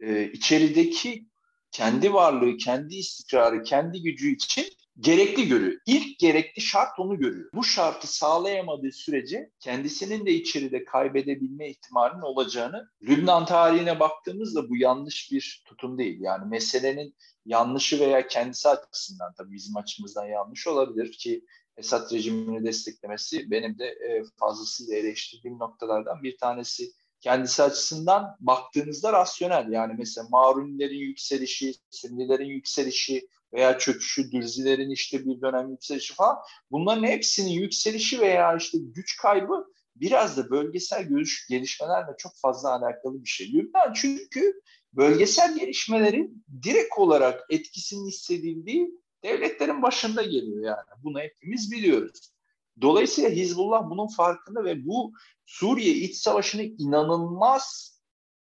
e, 0.00 0.32
içerideki 0.32 1.26
kendi 1.70 2.12
varlığı, 2.12 2.56
kendi 2.56 2.94
istikrarı, 2.94 3.62
kendi 3.62 4.02
gücü 4.02 4.34
için 4.34 4.66
gerekli 5.00 5.48
görüyor. 5.48 5.80
İlk 5.86 6.18
gerekli 6.18 6.62
şart 6.62 6.98
onu 6.98 7.18
görüyor. 7.18 7.50
Bu 7.54 7.64
şartı 7.64 8.16
sağlayamadığı 8.16 8.92
sürece 8.92 9.50
kendisinin 9.60 10.26
de 10.26 10.32
içeride 10.32 10.84
kaybedebilme 10.84 11.70
ihtimalinin 11.70 12.22
olacağını 12.22 12.88
Lübnan 13.02 13.46
tarihine 13.46 14.00
baktığımızda 14.00 14.70
bu 14.70 14.76
yanlış 14.76 15.32
bir 15.32 15.62
tutum 15.66 15.98
değil. 15.98 16.20
Yani 16.20 16.48
meselenin 16.48 17.14
yanlışı 17.46 18.00
veya 18.00 18.26
kendisi 18.26 18.68
açısından 18.68 19.34
tabii 19.38 19.52
bizim 19.52 19.76
açımızdan 19.76 20.26
yanlış 20.26 20.66
olabilir 20.66 21.12
ki 21.12 21.44
Esad 21.76 22.12
rejimini 22.12 22.64
desteklemesi 22.64 23.50
benim 23.50 23.78
de 23.78 23.86
e, 23.86 24.24
fazlasıyla 24.36 24.96
eleştirdiğim 24.96 25.58
noktalardan 25.58 26.22
bir 26.22 26.36
tanesi. 26.36 26.92
Kendisi 27.20 27.62
açısından 27.62 28.36
baktığınızda 28.40 29.12
rasyonel. 29.12 29.72
Yani 29.72 29.94
mesela 29.98 30.26
Marunilerin 30.30 30.98
yükselişi, 30.98 31.74
Sünnilerin 31.90 32.48
yükselişi 32.48 33.28
veya 33.52 33.78
çöküşü, 33.78 34.32
Dürzilerin 34.32 34.90
işte 34.90 35.24
bir 35.24 35.40
dönem 35.40 35.70
yükselişi 35.70 36.14
falan. 36.14 36.38
Bunların 36.70 37.04
hepsinin 37.04 37.50
yükselişi 37.50 38.20
veya 38.20 38.56
işte 38.56 38.78
güç 38.80 39.16
kaybı 39.16 39.66
biraz 39.96 40.36
da 40.36 40.50
bölgesel 40.50 41.02
görüş 41.02 41.46
gelişmelerle 41.48 42.14
çok 42.18 42.32
fazla 42.36 42.72
alakalı 42.72 43.22
bir 43.22 43.28
şey. 43.28 43.52
Lübnan 43.52 43.92
çünkü 43.92 44.60
bölgesel 44.92 45.58
gelişmelerin 45.58 46.44
direkt 46.62 46.98
olarak 46.98 47.46
etkisini 47.50 48.08
hissedildiği 48.08 49.01
devletlerin 49.24 49.82
başında 49.82 50.22
geliyor 50.22 50.64
yani. 50.64 51.02
Bunu 51.04 51.20
hepimiz 51.20 51.72
biliyoruz. 51.72 52.32
Dolayısıyla 52.80 53.30
Hizbullah 53.30 53.90
bunun 53.90 54.06
farkında 54.06 54.64
ve 54.64 54.86
bu 54.86 55.12
Suriye 55.46 55.94
iç 55.94 56.16
savaşını 56.16 56.62
inanılmaz 56.62 57.92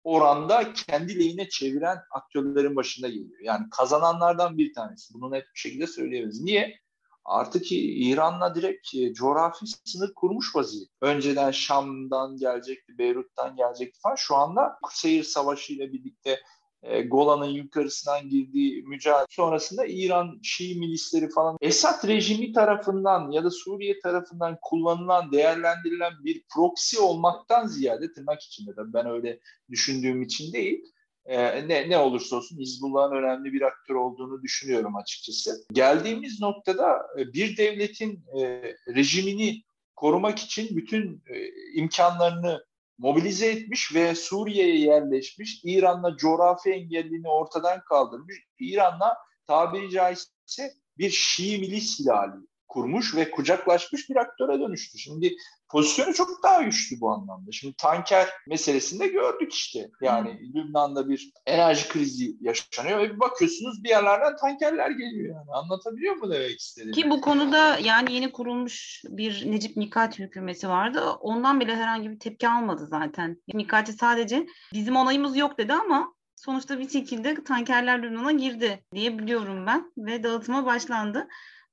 oranda 0.04 0.72
kendi 0.72 1.18
lehine 1.18 1.48
çeviren 1.48 1.98
aktörlerin 2.10 2.76
başında 2.76 3.08
geliyor. 3.08 3.40
Yani 3.40 3.66
kazananlardan 3.70 4.58
bir 4.58 4.74
tanesi. 4.74 5.14
Bunu 5.14 5.30
net 5.30 5.44
bir 5.54 5.60
şekilde 5.60 5.86
söyleyebiliriz. 5.86 6.40
Niye? 6.40 6.78
Artık 7.24 7.72
İran'la 7.72 8.54
direkt 8.54 8.94
e, 8.94 9.14
coğrafi 9.14 9.66
sınır 9.84 10.14
kurmuş 10.14 10.56
vaziyet. 10.56 10.88
Önceden 11.00 11.50
Şam'dan 11.50 12.36
gelecekti, 12.36 12.98
Beyrut'tan 12.98 13.56
gelecekti 13.56 14.00
falan. 14.00 14.14
Şu 14.14 14.36
anda 14.36 14.78
Seyir 14.90 15.22
Savaşı 15.22 15.72
ile 15.72 15.92
birlikte 15.92 16.40
e, 16.84 17.02
Golan'ın 17.02 17.50
yukarısından 17.50 18.28
girdiği 18.28 18.82
mücadele 18.82 19.26
sonrasında 19.30 19.86
İran 19.86 20.40
Şii 20.42 20.78
milisleri 20.78 21.28
falan 21.30 21.56
Esad 21.60 22.08
rejimi 22.08 22.52
tarafından 22.52 23.30
ya 23.30 23.44
da 23.44 23.50
Suriye 23.50 24.00
tarafından 24.00 24.58
kullanılan, 24.62 25.32
değerlendirilen 25.32 26.12
bir 26.24 26.44
proxy 26.54 26.98
olmaktan 26.98 27.66
ziyade 27.66 28.12
tırnak 28.12 28.42
içinde 28.42 28.76
de 28.76 28.80
ben 28.92 29.06
öyle 29.06 29.40
düşündüğüm 29.70 30.22
için 30.22 30.52
değil 30.52 30.94
e, 31.26 31.68
ne, 31.68 31.90
ne 31.90 31.98
olursa 31.98 32.36
olsun 32.36 32.58
Hizbullah'ın 32.58 33.16
önemli 33.16 33.52
bir 33.52 33.62
aktör 33.62 33.94
olduğunu 33.94 34.42
düşünüyorum 34.42 34.96
açıkçası. 34.96 35.66
Geldiğimiz 35.72 36.40
noktada 36.40 37.06
e, 37.18 37.32
bir 37.32 37.56
devletin 37.56 38.24
e, 38.40 38.62
rejimini 38.94 39.62
korumak 39.96 40.38
için 40.38 40.76
bütün 40.76 41.22
e, 41.26 41.48
imkanlarını 41.74 42.64
mobilize 42.98 43.46
etmiş 43.46 43.94
ve 43.94 44.14
Suriye'ye 44.14 44.80
yerleşmiş. 44.80 45.60
İran'la 45.64 46.16
coğrafi 46.16 46.70
engelliğini 46.70 47.28
ortadan 47.28 47.80
kaldırmış. 47.88 48.36
İran'la 48.58 49.16
tabiri 49.46 49.90
caizse 49.90 50.74
bir 50.98 51.10
Şii 51.10 51.58
milis 51.58 52.00
hilali 52.00 52.36
kurmuş 52.74 53.14
ve 53.14 53.30
kucaklaşmış 53.30 54.10
bir 54.10 54.16
aktöre 54.16 54.60
dönüştü. 54.60 54.98
Şimdi 54.98 55.36
pozisyonu 55.68 56.14
çok 56.14 56.42
daha 56.42 56.62
güçlü 56.62 57.00
bu 57.00 57.10
anlamda. 57.10 57.52
Şimdi 57.52 57.74
tanker 57.78 58.28
meselesinde 58.48 59.06
gördük 59.06 59.52
işte. 59.52 59.90
Yani 60.02 60.28
hmm. 60.28 60.54
Lübnan'da 60.54 61.08
bir 61.08 61.32
enerji 61.46 61.88
krizi 61.88 62.36
yaşanıyor 62.40 62.98
ve 62.98 63.14
bir 63.14 63.20
bakıyorsunuz 63.20 63.84
bir 63.84 63.88
yerlerden 63.88 64.36
tankerler 64.36 64.90
geliyor 64.90 65.36
yani. 65.36 65.50
Anlatabiliyor 65.52 66.16
mu 66.16 66.30
demek 66.30 66.60
istediğimi? 66.60 66.94
Ki 66.94 67.10
bu 67.10 67.20
konuda 67.20 67.78
yani 67.78 68.12
yeni 68.12 68.32
kurulmuş 68.32 69.02
bir 69.08 69.50
Necip 69.50 69.76
Nikati 69.76 70.22
hükümeti 70.22 70.68
vardı. 70.68 71.00
Ondan 71.20 71.60
bile 71.60 71.76
herhangi 71.76 72.10
bir 72.10 72.18
tepki 72.18 72.48
almadı 72.48 72.86
zaten. 72.86 73.42
Nikati 73.54 73.92
sadece 73.92 74.46
bizim 74.72 74.96
onayımız 74.96 75.36
yok 75.36 75.58
dedi 75.58 75.72
ama 75.72 76.14
sonuçta 76.36 76.78
bir 76.78 76.88
şekilde 76.88 77.44
tankerler 77.44 78.02
Lübnan'a 78.02 78.32
girdi 78.32 78.84
diye 78.94 79.18
biliyorum 79.18 79.66
ben 79.66 79.92
ve 79.98 80.22
dağıtıma 80.22 80.66
başlandı. 80.66 81.28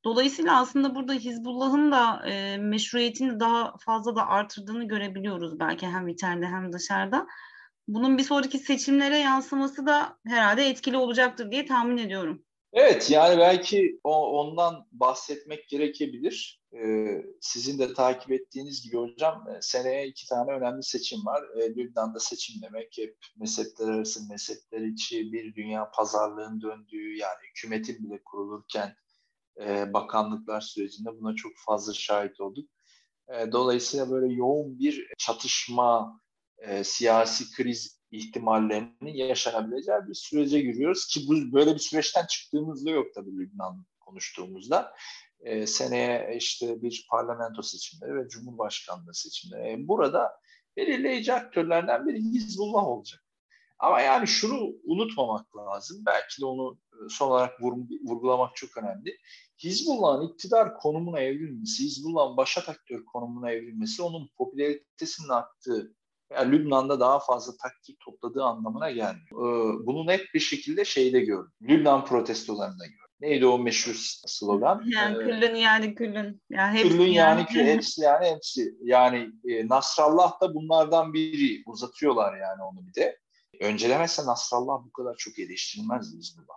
Dolayısıyla 0.05 0.61
aslında 0.61 0.95
burada 0.95 1.13
Hizbullah'ın 1.13 1.91
da 1.91 2.29
e, 2.29 2.57
meşruiyetini 2.57 3.39
daha 3.39 3.77
fazla 3.77 4.15
da 4.15 4.27
artırdığını 4.27 4.87
görebiliyoruz 4.87 5.59
belki 5.59 5.87
hem 5.87 6.07
içeride 6.07 6.45
hem 6.45 6.73
dışarıda. 6.73 7.27
Bunun 7.87 8.17
bir 8.17 8.23
sonraki 8.23 8.57
seçimlere 8.57 9.17
yansıması 9.17 9.85
da 9.85 10.17
herhalde 10.27 10.65
etkili 10.65 10.97
olacaktır 10.97 11.51
diye 11.51 11.65
tahmin 11.65 11.97
ediyorum. 11.97 12.45
Evet 12.73 13.09
yani 13.09 13.39
belki 13.39 13.99
ondan 14.03 14.87
bahsetmek 14.91 15.69
gerekebilir. 15.69 16.61
Ee, 16.73 17.25
sizin 17.41 17.79
de 17.79 17.93
takip 17.93 18.31
ettiğiniz 18.31 18.83
gibi 18.83 18.97
hocam 18.97 19.47
e, 19.49 19.61
seneye 19.61 20.07
iki 20.07 20.27
tane 20.27 20.51
önemli 20.51 20.83
seçim 20.83 21.25
var. 21.25 21.43
Ee, 21.55 21.75
Lübnan'da 21.75 22.19
seçim 22.19 22.61
demek 22.61 22.97
hep 22.97 23.17
mezhepler 23.37 23.87
arası 23.87 24.29
mezhepler 24.29 24.81
içi 24.81 25.33
bir 25.33 25.55
dünya 25.55 25.91
pazarlığın 25.91 26.61
döndüğü 26.61 27.17
yani 27.17 27.37
hükümetin 27.49 28.05
bile 28.05 28.23
kurulurken 28.23 28.95
e, 29.59 29.93
bakanlıklar 29.93 30.61
sürecinde 30.61 31.09
buna 31.21 31.35
çok 31.35 31.51
fazla 31.65 31.93
şahit 31.93 32.41
olduk. 32.41 32.69
E, 33.27 33.51
dolayısıyla 33.51 34.11
böyle 34.11 34.33
yoğun 34.33 34.79
bir 34.79 35.07
çatışma, 35.17 36.21
e, 36.57 36.83
siyasi 36.83 37.51
kriz 37.51 38.01
ihtimallerinin 38.11 39.13
yaşanabileceği 39.13 39.97
bir 40.07 40.13
sürece 40.13 40.61
giriyoruz 40.61 41.07
ki 41.07 41.21
bu 41.27 41.53
böyle 41.53 41.73
bir 41.73 41.79
süreçten 41.79 42.25
çıktığımızda 42.25 42.89
yok 42.89 43.07
tabii 43.15 43.37
Lübnan 43.37 43.85
konuştuğumuzda. 43.99 44.93
E, 45.39 45.67
seneye 45.67 46.35
işte 46.37 46.81
bir 46.81 47.07
parlamento 47.09 47.61
seçimleri 47.61 48.15
ve 48.15 48.29
cumhurbaşkanlığı 48.29 49.13
seçimleri. 49.13 49.71
E, 49.71 49.87
burada 49.87 50.31
belirleyici 50.77 51.33
aktörlerden 51.33 52.07
biri 52.07 52.17
Hizbullah 52.17 52.83
olacak. 52.87 53.23
Ama 53.79 54.01
yani 54.01 54.27
şunu 54.27 54.73
unutmamak 54.83 55.57
lazım. 55.57 56.03
Belki 56.05 56.41
de 56.41 56.45
onu 56.45 56.77
son 57.09 57.27
olarak 57.27 57.61
vurgulamak 57.61 58.55
çok 58.55 58.77
önemli. 58.77 59.17
Hizbullah'ın 59.63 60.27
iktidar 60.27 60.77
konumuna 60.77 61.19
evrilmesi, 61.19 61.83
Hizbullah'ın 61.83 62.37
başat 62.37 62.69
aktör 62.69 63.05
konumuna 63.05 63.51
evrilmesi 63.51 64.01
onun 64.01 64.29
popülaritesinin 64.37 65.29
arttığı 65.29 65.95
yani 66.33 66.51
Lübnan'da 66.51 66.99
daha 66.99 67.19
fazla 67.19 67.53
taktik 67.57 67.99
topladığı 67.99 68.43
anlamına 68.43 68.91
gelmiyor. 68.91 69.31
Ee, 69.31 69.85
bunu 69.85 70.07
net 70.07 70.33
bir 70.33 70.39
şekilde 70.39 70.85
şeyde 70.85 71.19
gördüm. 71.19 71.51
Lübnan 71.61 72.05
protestolarında 72.05 72.85
gördüm. 72.85 72.97
Neydi 73.21 73.45
o 73.45 73.59
meşhur 73.59 73.95
slogan? 74.25 74.83
Yani 74.85 75.23
ee, 75.23 75.25
küllün 75.25 75.55
yani 75.55 75.95
küllün. 75.95 76.41
Yani 76.49 76.77
hepsi 76.77 76.89
küllün 76.89 77.03
yani, 77.03 77.39
yani 77.39 77.45
küllün, 77.45 77.65
hepsi 77.75 78.01
yani 78.01 78.25
hepsi. 78.27 78.75
Yani 78.83 79.31
e, 79.47 79.67
Nasrallah 79.67 80.41
da 80.41 80.55
bunlardan 80.55 81.13
biri. 81.13 81.63
Uzatıyorlar 81.65 82.37
yani 82.37 82.63
onu 82.63 82.87
bir 82.87 82.93
de. 82.93 83.17
Öncelemezse 83.59 84.25
Nasrallah 84.25 84.83
bu 84.85 84.91
kadar 84.91 85.15
çok 85.15 85.39
eleştirilmez 85.39 86.13
Hizbullah. 86.13 86.55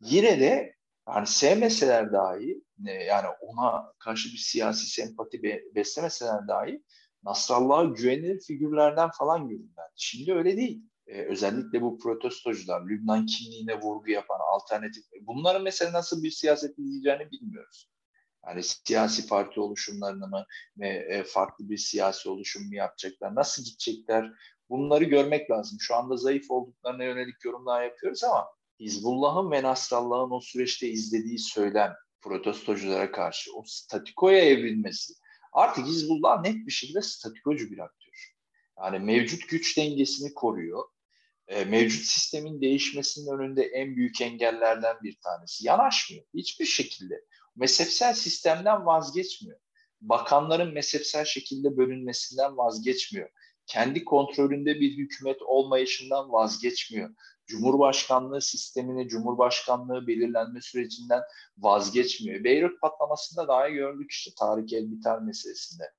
Yine 0.00 0.40
de 0.40 0.74
yani 1.08 1.26
sevmeseler 1.26 2.12
dahi 2.12 2.64
yani 2.84 3.26
ona 3.40 3.92
karşı 3.98 4.28
bir 4.28 4.38
siyasi 4.38 4.86
sempati 4.86 5.42
beslemeseler 5.74 6.48
dahi 6.48 6.82
Nasrallah'a 7.24 7.84
güvenilir 7.84 8.40
figürlerden 8.40 9.10
falan 9.18 9.48
görürler. 9.48 9.86
Şimdi 9.96 10.34
öyle 10.34 10.56
değil. 10.56 10.82
Ee, 11.06 11.22
özellikle 11.22 11.82
bu 11.82 11.98
protestocular, 11.98 12.88
Lübnan 12.88 13.26
kimliğine 13.26 13.80
vurgu 13.80 14.10
yapan 14.10 14.38
alternatif, 14.52 15.04
bunların 15.20 15.62
mesela 15.62 15.92
nasıl 15.92 16.22
bir 16.22 16.30
siyaset 16.30 16.78
izleyeceğini 16.78 17.30
bilmiyoruz. 17.30 17.90
Yani 18.46 18.62
siyasi 18.62 19.28
parti 19.28 19.60
oluşumlarını 19.60 20.26
mı 20.28 20.46
e, 20.86 21.24
farklı 21.24 21.70
bir 21.70 21.76
siyasi 21.76 22.28
oluşum 22.28 22.66
mu 22.66 22.74
yapacaklar, 22.74 23.34
nasıl 23.34 23.64
gidecekler 23.64 24.32
bunları 24.70 25.04
görmek 25.04 25.50
lazım. 25.50 25.78
Şu 25.80 25.94
anda 25.94 26.16
zayıf 26.16 26.50
olduklarına 26.50 27.04
yönelik 27.04 27.44
yorumlar 27.44 27.84
yapıyoruz 27.84 28.24
ama 28.24 28.46
Hizbullah'ın 28.80 29.50
ve 29.50 29.62
Nasrallah'ın 29.62 30.30
o 30.30 30.40
süreçte 30.40 30.88
izlediği 30.88 31.38
söylem 31.38 31.94
protestoculara 32.20 33.12
karşı 33.12 33.56
o 33.56 33.62
statikoya 33.66 34.38
evrilmesi 34.38 35.14
artık 35.52 35.86
Hizbullah 35.86 36.42
net 36.42 36.66
bir 36.66 36.72
şekilde 36.72 37.02
statikocu 37.02 37.70
bir 37.70 37.78
aktör. 37.78 38.34
Yani 38.78 38.98
mevcut 38.98 39.48
güç 39.48 39.76
dengesini 39.76 40.34
koruyor. 40.34 40.84
E, 41.48 41.64
mevcut 41.64 42.04
sistemin 42.04 42.60
değişmesinin 42.60 43.38
önünde 43.38 43.62
en 43.62 43.96
büyük 43.96 44.20
engellerden 44.20 44.96
bir 45.02 45.16
tanesi. 45.20 45.66
Yanaşmıyor 45.66 46.24
hiçbir 46.34 46.64
şekilde. 46.64 47.24
Mezhepsel 47.56 48.14
sistemden 48.14 48.86
vazgeçmiyor. 48.86 49.58
Bakanların 50.00 50.74
mezhepsel 50.74 51.24
şekilde 51.24 51.76
bölünmesinden 51.76 52.56
vazgeçmiyor. 52.56 53.30
Kendi 53.66 54.04
kontrolünde 54.04 54.80
bir 54.80 54.96
hükümet 54.96 55.42
olmayışından 55.42 56.32
vazgeçmiyor. 56.32 57.10
Cumhurbaşkanlığı 57.46 58.40
sistemini, 58.40 59.08
Cumhurbaşkanlığı 59.08 60.06
belirlenme 60.06 60.60
sürecinden 60.60 61.22
vazgeçmiyor. 61.58 62.44
Beyrut 62.44 62.80
patlamasında 62.80 63.48
daha 63.48 63.68
gördük 63.68 64.10
işte 64.10 64.30
Tarık 64.38 64.72
Elbiter 64.72 65.18
meselesinde. 65.18 65.92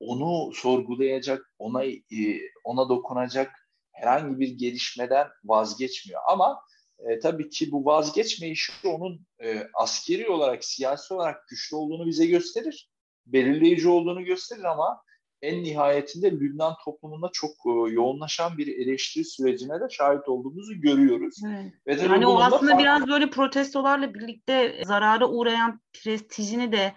Onu 0.00 0.52
sorgulayacak, 0.52 1.54
ona 1.58 1.84
e, 1.84 2.40
ona 2.64 2.88
dokunacak 2.88 3.52
herhangi 3.92 4.40
bir 4.40 4.48
gelişmeden 4.48 5.28
vazgeçmiyor. 5.44 6.20
Ama 6.28 6.60
e, 6.98 7.18
tabii 7.18 7.48
ki 7.48 7.72
bu 7.72 7.84
vazgeçme 7.84 8.48
işi 8.48 8.72
onun 8.88 9.26
e, 9.42 9.66
askeri 9.74 10.28
olarak, 10.28 10.64
siyasi 10.64 11.14
olarak 11.14 11.48
güçlü 11.48 11.76
olduğunu 11.76 12.06
bize 12.06 12.26
gösterir. 12.26 12.90
Belirleyici 13.26 13.88
olduğunu 13.88 14.24
gösterir 14.24 14.64
ama 14.64 15.02
en 15.42 15.62
nihayetinde 15.62 16.30
Lübnan 16.30 16.74
toplumunda 16.84 17.30
çok 17.32 17.50
e, 17.50 17.92
yoğunlaşan 17.92 18.58
bir 18.58 18.66
eleştiri 18.66 19.24
sürecine 19.24 19.80
de 19.80 19.84
şahit 19.90 20.28
olduğumuzu 20.28 20.80
görüyoruz. 20.80 21.36
Evet. 21.46 21.72
Ve 21.86 22.02
yani 22.02 22.26
o 22.26 22.40
aslında 22.40 22.70
farklı... 22.70 22.78
biraz 22.78 23.08
böyle 23.08 23.30
protestolarla 23.30 24.14
birlikte 24.14 24.82
zarara 24.86 25.28
uğrayan 25.28 25.80
prestijini 25.92 26.72
de 26.72 26.94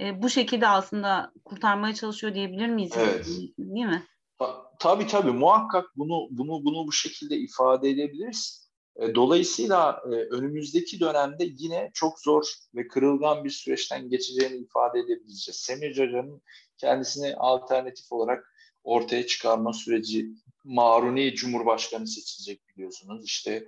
e, 0.00 0.22
bu 0.22 0.30
şekilde 0.30 0.68
aslında 0.68 1.32
kurtarmaya 1.44 1.94
çalışıyor 1.94 2.34
diyebilir 2.34 2.68
miyiz? 2.68 2.92
Evet. 2.96 3.26
Değil 3.58 3.86
mi? 3.86 4.02
Ta, 4.38 4.72
tabii 4.78 5.06
tabii 5.06 5.30
muhakkak 5.30 5.84
bunu 5.96 6.28
bunu 6.30 6.64
bunu 6.64 6.86
bu 6.86 6.92
şekilde 6.92 7.36
ifade 7.36 7.90
edebiliriz. 7.90 8.62
E, 8.96 9.14
dolayısıyla 9.14 10.02
e, 10.06 10.14
önümüzdeki 10.14 11.00
dönemde 11.00 11.44
yine 11.58 11.90
çok 11.94 12.20
zor 12.20 12.44
ve 12.74 12.88
kırılgan 12.88 13.44
bir 13.44 13.50
süreçten 13.50 14.08
geçeceğini 14.08 14.56
ifade 14.56 14.98
edebileceğiz. 14.98 15.56
Semih 15.56 15.90
Hoca'nın 15.90 16.42
kendisini 16.82 17.34
alternatif 17.36 18.12
olarak 18.12 18.54
ortaya 18.84 19.26
çıkarma 19.26 19.72
süreci 19.72 20.26
Maruni 20.64 21.34
Cumhurbaşkanı 21.34 22.06
seçilecek 22.06 22.68
biliyorsunuz. 22.68 23.24
İşte 23.24 23.64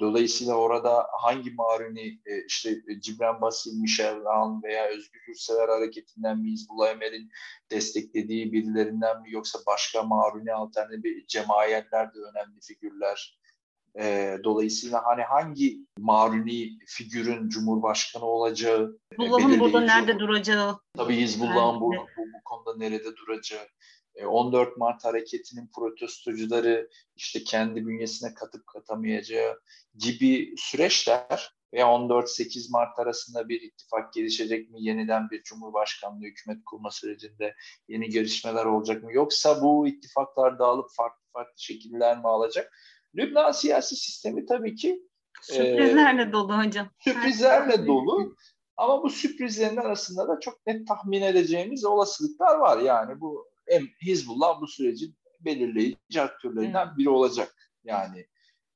dolayısıyla 0.00 0.54
orada 0.54 1.06
hangi 1.20 1.50
Maruni 1.50 2.20
e, 2.26 2.44
işte 2.46 2.76
Cibran 3.00 3.40
Basil, 3.40 3.80
Michel 3.80 4.26
Aoun 4.26 4.62
veya 4.62 4.88
Özgür 4.88 5.20
Yurtsever 5.28 5.68
hareketinden 5.68 6.38
mi 6.38 6.50
Hizbullah 6.50 6.90
Emel'in 6.90 7.30
desteklediği 7.70 8.52
birilerinden 8.52 9.22
mi 9.22 9.32
yoksa 9.32 9.58
başka 9.66 10.02
Maruni 10.02 10.52
alternatif 10.52 11.28
cemaatler 11.28 12.14
de 12.14 12.18
önemli 12.18 12.60
figürler. 12.60 13.38
E, 13.98 14.38
dolayısıyla 14.44 15.02
hani 15.04 15.22
hangi 15.22 15.78
Maruni 15.98 16.78
figürün 16.86 17.48
Cumhurbaşkanı 17.48 18.24
olacağı 18.24 18.98
Hizbullah'ın 19.12 19.60
burada 19.60 19.80
nerede 19.80 20.18
duracağı 20.18 20.78
tabii 20.96 21.16
Hizbullah'ın 21.16 21.80
bu, 21.80 21.92
bu, 21.92 22.22
bu 22.34 22.44
konuda 22.44 22.76
nerede 22.76 23.16
duracağı 23.16 23.66
14 24.26 24.68
e, 24.68 24.72
Mart 24.76 25.04
hareketinin 25.04 25.70
protestocuları 25.74 26.88
işte 27.16 27.44
kendi 27.44 27.86
bünyesine 27.86 28.34
katıp 28.34 28.66
katamayacağı 28.66 29.60
gibi 29.98 30.54
süreçler 30.56 31.54
ve 31.74 31.78
14-8 31.80 32.70
Mart 32.70 32.98
arasında 32.98 33.48
bir 33.48 33.62
ittifak 33.62 34.12
gelişecek 34.12 34.70
mi? 34.70 34.82
Yeniden 34.82 35.30
bir 35.30 35.42
Cumhurbaşkanlığı 35.42 36.24
hükümet 36.24 36.64
kurma 36.64 36.90
sürecinde 36.90 37.54
yeni 37.88 38.08
gelişmeler 38.08 38.64
olacak 38.64 39.02
mı? 39.02 39.12
Yoksa 39.12 39.62
bu 39.62 39.88
ittifaklar 39.88 40.58
dağılıp 40.58 40.86
farklı 40.96 41.24
farklı 41.32 41.54
şekiller 41.56 42.18
mi 42.18 42.28
alacak? 42.28 42.72
Lübnan 43.16 43.52
siyasi 43.52 43.96
sistemi 43.96 44.46
tabii 44.46 44.74
ki 44.74 45.02
sürprizlerle 45.42 46.22
e, 46.22 46.32
dolu 46.32 46.64
hocam. 46.64 46.88
Sürprizlerle 46.98 47.86
dolu. 47.86 48.36
Ama 48.76 49.02
bu 49.02 49.10
sürprizlerin 49.10 49.76
arasında 49.76 50.28
da 50.28 50.40
çok 50.40 50.66
net 50.66 50.88
tahmin 50.88 51.22
edeceğimiz 51.22 51.84
olasılıklar 51.84 52.58
var. 52.58 52.78
Yani 52.78 53.20
bu 53.20 53.48
Hizbullah 54.02 54.60
bu 54.60 54.66
sürecin 54.66 55.14
belirleyici 55.40 56.20
aktörlerinden 56.20 56.98
biri 56.98 57.08
olacak. 57.08 57.54
Yani 57.84 58.26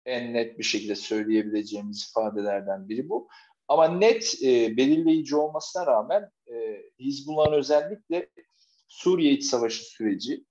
en 0.04 0.34
net 0.34 0.58
bir 0.58 0.64
şekilde 0.64 0.94
söyleyebileceğimiz 0.94 2.08
ifadelerden 2.10 2.88
biri 2.88 3.08
bu. 3.08 3.28
Ama 3.68 3.88
net 3.88 4.34
e, 4.42 4.76
belirleyici 4.76 5.36
olmasına 5.36 5.86
rağmen 5.86 6.30
e, 6.52 6.82
Hizbullah'ın 7.00 7.52
özellikle 7.52 8.30
Suriye 8.88 9.32
İç 9.32 9.44
Savaşı 9.44 9.84
süreci 9.84 10.44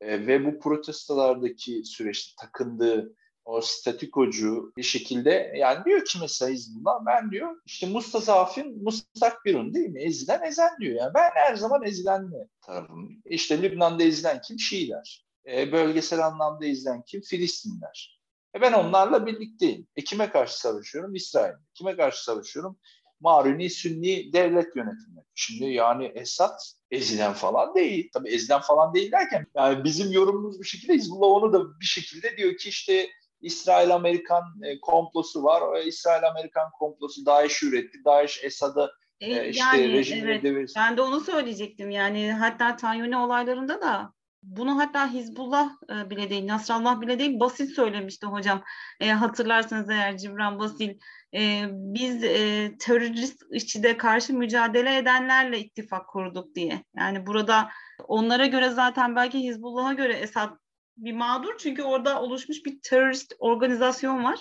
e, 0.00 0.26
ve 0.26 0.44
bu 0.44 0.58
protestolardaki 0.58 1.84
süreçte 1.84 2.32
takındığı 2.40 3.14
o 3.44 3.60
statikocu 3.60 4.72
bir 4.76 4.82
şekilde 4.82 5.52
yani 5.56 5.84
diyor 5.84 6.04
ki 6.04 6.18
mesela 6.20 6.50
Hizbullah 6.50 7.06
ben 7.06 7.30
diyor 7.30 7.56
işte 7.66 7.86
Mustazafin 7.86 8.82
Mustakbirun 8.82 9.74
değil 9.74 9.88
mi? 9.88 10.02
Ezilen 10.02 10.42
ezen 10.42 10.70
diyor. 10.80 10.96
Yani 10.96 11.14
ben 11.14 11.30
her 11.34 11.56
zaman 11.56 11.84
ezilen 11.84 12.24
mi 12.24 12.48
tarafım. 12.62 13.22
İşte 13.24 13.62
Lübnan'da 13.62 14.02
ezilen 14.02 14.40
kim? 14.40 14.58
Şiiler. 14.58 15.26
E, 15.46 15.72
bölgesel 15.72 16.26
anlamda 16.26 16.66
ezilen 16.66 17.02
kim? 17.02 17.20
Filistinler. 17.20 18.20
E 18.56 18.60
ben 18.60 18.72
onlarla 18.72 19.26
birlikteyim. 19.26 19.86
E 19.96 20.04
kime 20.04 20.30
karşı 20.30 20.60
savaşıyorum? 20.60 21.14
İsrail. 21.14 21.54
Kime 21.74 21.96
karşı 21.96 22.24
savaşıyorum? 22.24 22.78
Maruni 23.20 23.70
Sünni 23.70 24.32
devlet 24.32 24.76
yönetimi. 24.76 25.22
Şimdi 25.34 25.64
yani 25.64 26.04
Esad 26.14 26.58
ezilen 26.90 27.32
falan 27.32 27.74
değil. 27.74 28.10
Tabii 28.12 28.28
ezilen 28.28 28.60
falan 28.60 28.94
değil 28.94 29.12
derken 29.12 29.46
yani 29.56 29.84
bizim 29.84 30.12
yorumumuz 30.12 30.58
bu 30.58 30.64
şekilde 30.64 30.94
Hizbullah 30.94 31.28
onu 31.28 31.52
da 31.52 31.80
bir 31.80 31.86
şekilde 31.86 32.36
diyor 32.36 32.56
ki 32.56 32.68
işte 32.68 33.08
İsrail-Amerikan 33.44 34.44
e, 34.62 34.80
komplosu 34.80 35.44
var. 35.44 35.60
O 35.60 35.78
İsrail-Amerikan 35.78 36.70
komplosu 36.70 37.26
DAEŞ 37.26 37.62
üretti. 37.62 37.98
DAEŞ 38.04 38.44
Esad'ı 38.44 38.90
e, 39.20 39.34
e 39.34 39.48
işte 39.48 39.64
yani, 39.64 39.92
rejimine 39.92 40.30
evet, 40.30 40.42
devir. 40.42 40.72
Ben 40.76 40.96
de 40.96 41.02
onu 41.02 41.20
söyleyecektim. 41.20 41.90
Yani 41.90 42.32
hatta 42.32 42.76
Tanyoni 42.76 43.16
olaylarında 43.16 43.80
da 43.80 44.12
bunu 44.46 44.78
hatta 44.78 45.12
Hizbullah 45.12 45.70
e, 45.90 46.10
bile 46.10 46.30
değil, 46.30 46.46
Nasrallah 46.46 47.00
bile 47.00 47.18
değil, 47.18 47.40
Basil 47.40 47.66
söylemişti 47.66 48.26
hocam. 48.26 48.62
E, 49.00 49.10
hatırlarsanız 49.10 49.90
eğer 49.90 50.18
Cibran 50.18 50.58
Basil, 50.58 50.98
e, 51.34 51.64
biz 51.70 52.24
e, 52.24 52.72
terörist 52.78 53.42
işçide 53.50 53.96
karşı 53.96 54.34
mücadele 54.34 54.96
edenlerle 54.96 55.58
ittifak 55.58 56.08
kurduk 56.08 56.54
diye. 56.54 56.84
Yani 56.96 57.26
burada 57.26 57.68
onlara 58.08 58.46
göre 58.46 58.70
zaten 58.70 59.16
belki 59.16 59.38
Hizbullah'a 59.38 59.92
göre 59.92 60.12
Esad 60.12 60.63
bir 60.96 61.12
mağdur 61.12 61.58
çünkü 61.58 61.82
orada 61.82 62.22
oluşmuş 62.22 62.64
bir 62.64 62.80
terörist 62.82 63.34
organizasyon 63.38 64.24
var. 64.24 64.40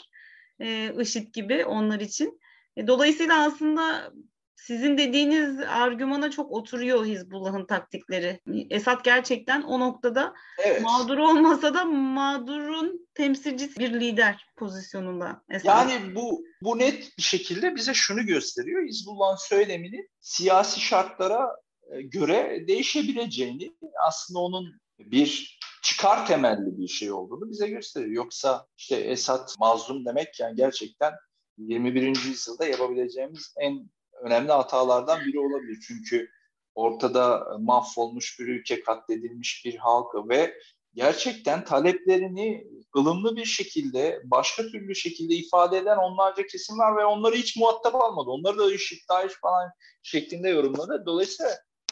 E, 0.59 0.93
IŞİD 1.01 1.33
gibi 1.33 1.65
onlar 1.65 1.99
için. 1.99 2.39
E, 2.77 2.87
dolayısıyla 2.87 3.45
aslında 3.45 4.13
sizin 4.55 4.97
dediğiniz 4.97 5.59
argümana 5.59 6.31
çok 6.31 6.51
oturuyor 6.51 7.05
Hizbullah'ın 7.05 7.65
taktikleri. 7.65 8.39
Esad 8.69 9.03
gerçekten 9.03 9.61
o 9.61 9.79
noktada 9.79 10.33
evet. 10.57 10.81
mağdur 10.81 11.17
olmasa 11.17 11.73
da 11.73 11.85
mağdurun 11.85 13.07
temsilcisi 13.13 13.79
bir 13.79 13.99
lider 13.99 14.45
pozisyonunda. 14.57 15.41
Esad. 15.49 15.89
Yani 15.89 16.15
bu 16.15 16.43
bu 16.61 16.79
net 16.79 17.17
bir 17.17 17.23
şekilde 17.23 17.75
bize 17.75 17.93
şunu 17.93 18.25
gösteriyor. 18.25 18.87
Hizbullah'ın 18.87 19.47
söylemini 19.49 20.07
siyasi 20.19 20.81
şartlara 20.81 21.47
e, 21.91 22.01
göre 22.01 22.65
değişebileceğini 22.67 23.73
aslında 24.07 24.39
onun 24.39 24.81
bir 24.99 25.59
çıkar 25.83 26.27
temelli 26.27 26.77
bir 26.77 26.87
şey 26.87 27.11
olduğunu 27.11 27.49
bize 27.49 27.67
gösteriyor. 27.67 28.11
Yoksa 28.11 28.67
işte 28.77 28.95
Esad 28.95 29.49
mazlum 29.59 30.05
demek 30.05 30.39
yani 30.39 30.55
gerçekten 30.55 31.13
21. 31.57 32.03
yüzyılda 32.03 32.65
yapabileceğimiz 32.65 33.53
en 33.59 33.89
önemli 34.21 34.51
hatalardan 34.51 35.19
biri 35.25 35.39
olabilir. 35.39 35.79
Çünkü 35.87 36.29
ortada 36.75 37.47
mahvolmuş 37.59 38.39
bir 38.39 38.47
ülke, 38.47 38.83
katledilmiş 38.83 39.65
bir 39.65 39.75
halk 39.75 40.29
ve 40.29 40.53
gerçekten 40.93 41.65
taleplerini 41.65 42.67
ılımlı 42.97 43.35
bir 43.35 43.45
şekilde, 43.45 44.21
başka 44.23 44.63
türlü 44.63 44.95
şekilde 44.95 45.35
ifade 45.35 45.77
eden 45.77 45.97
onlarca 45.97 46.47
kesim 46.47 46.77
var 46.77 46.97
ve 46.97 47.05
onları 47.05 47.35
hiç 47.35 47.57
muhatap 47.57 47.95
almadı. 47.95 48.29
Onları 48.29 48.57
da 48.57 48.73
IŞİD, 48.73 49.09
DAEŞ 49.09 49.31
falan 49.41 49.69
şeklinde 50.03 50.49
yorumladı. 50.49 51.03
Dolayısıyla 51.05 51.51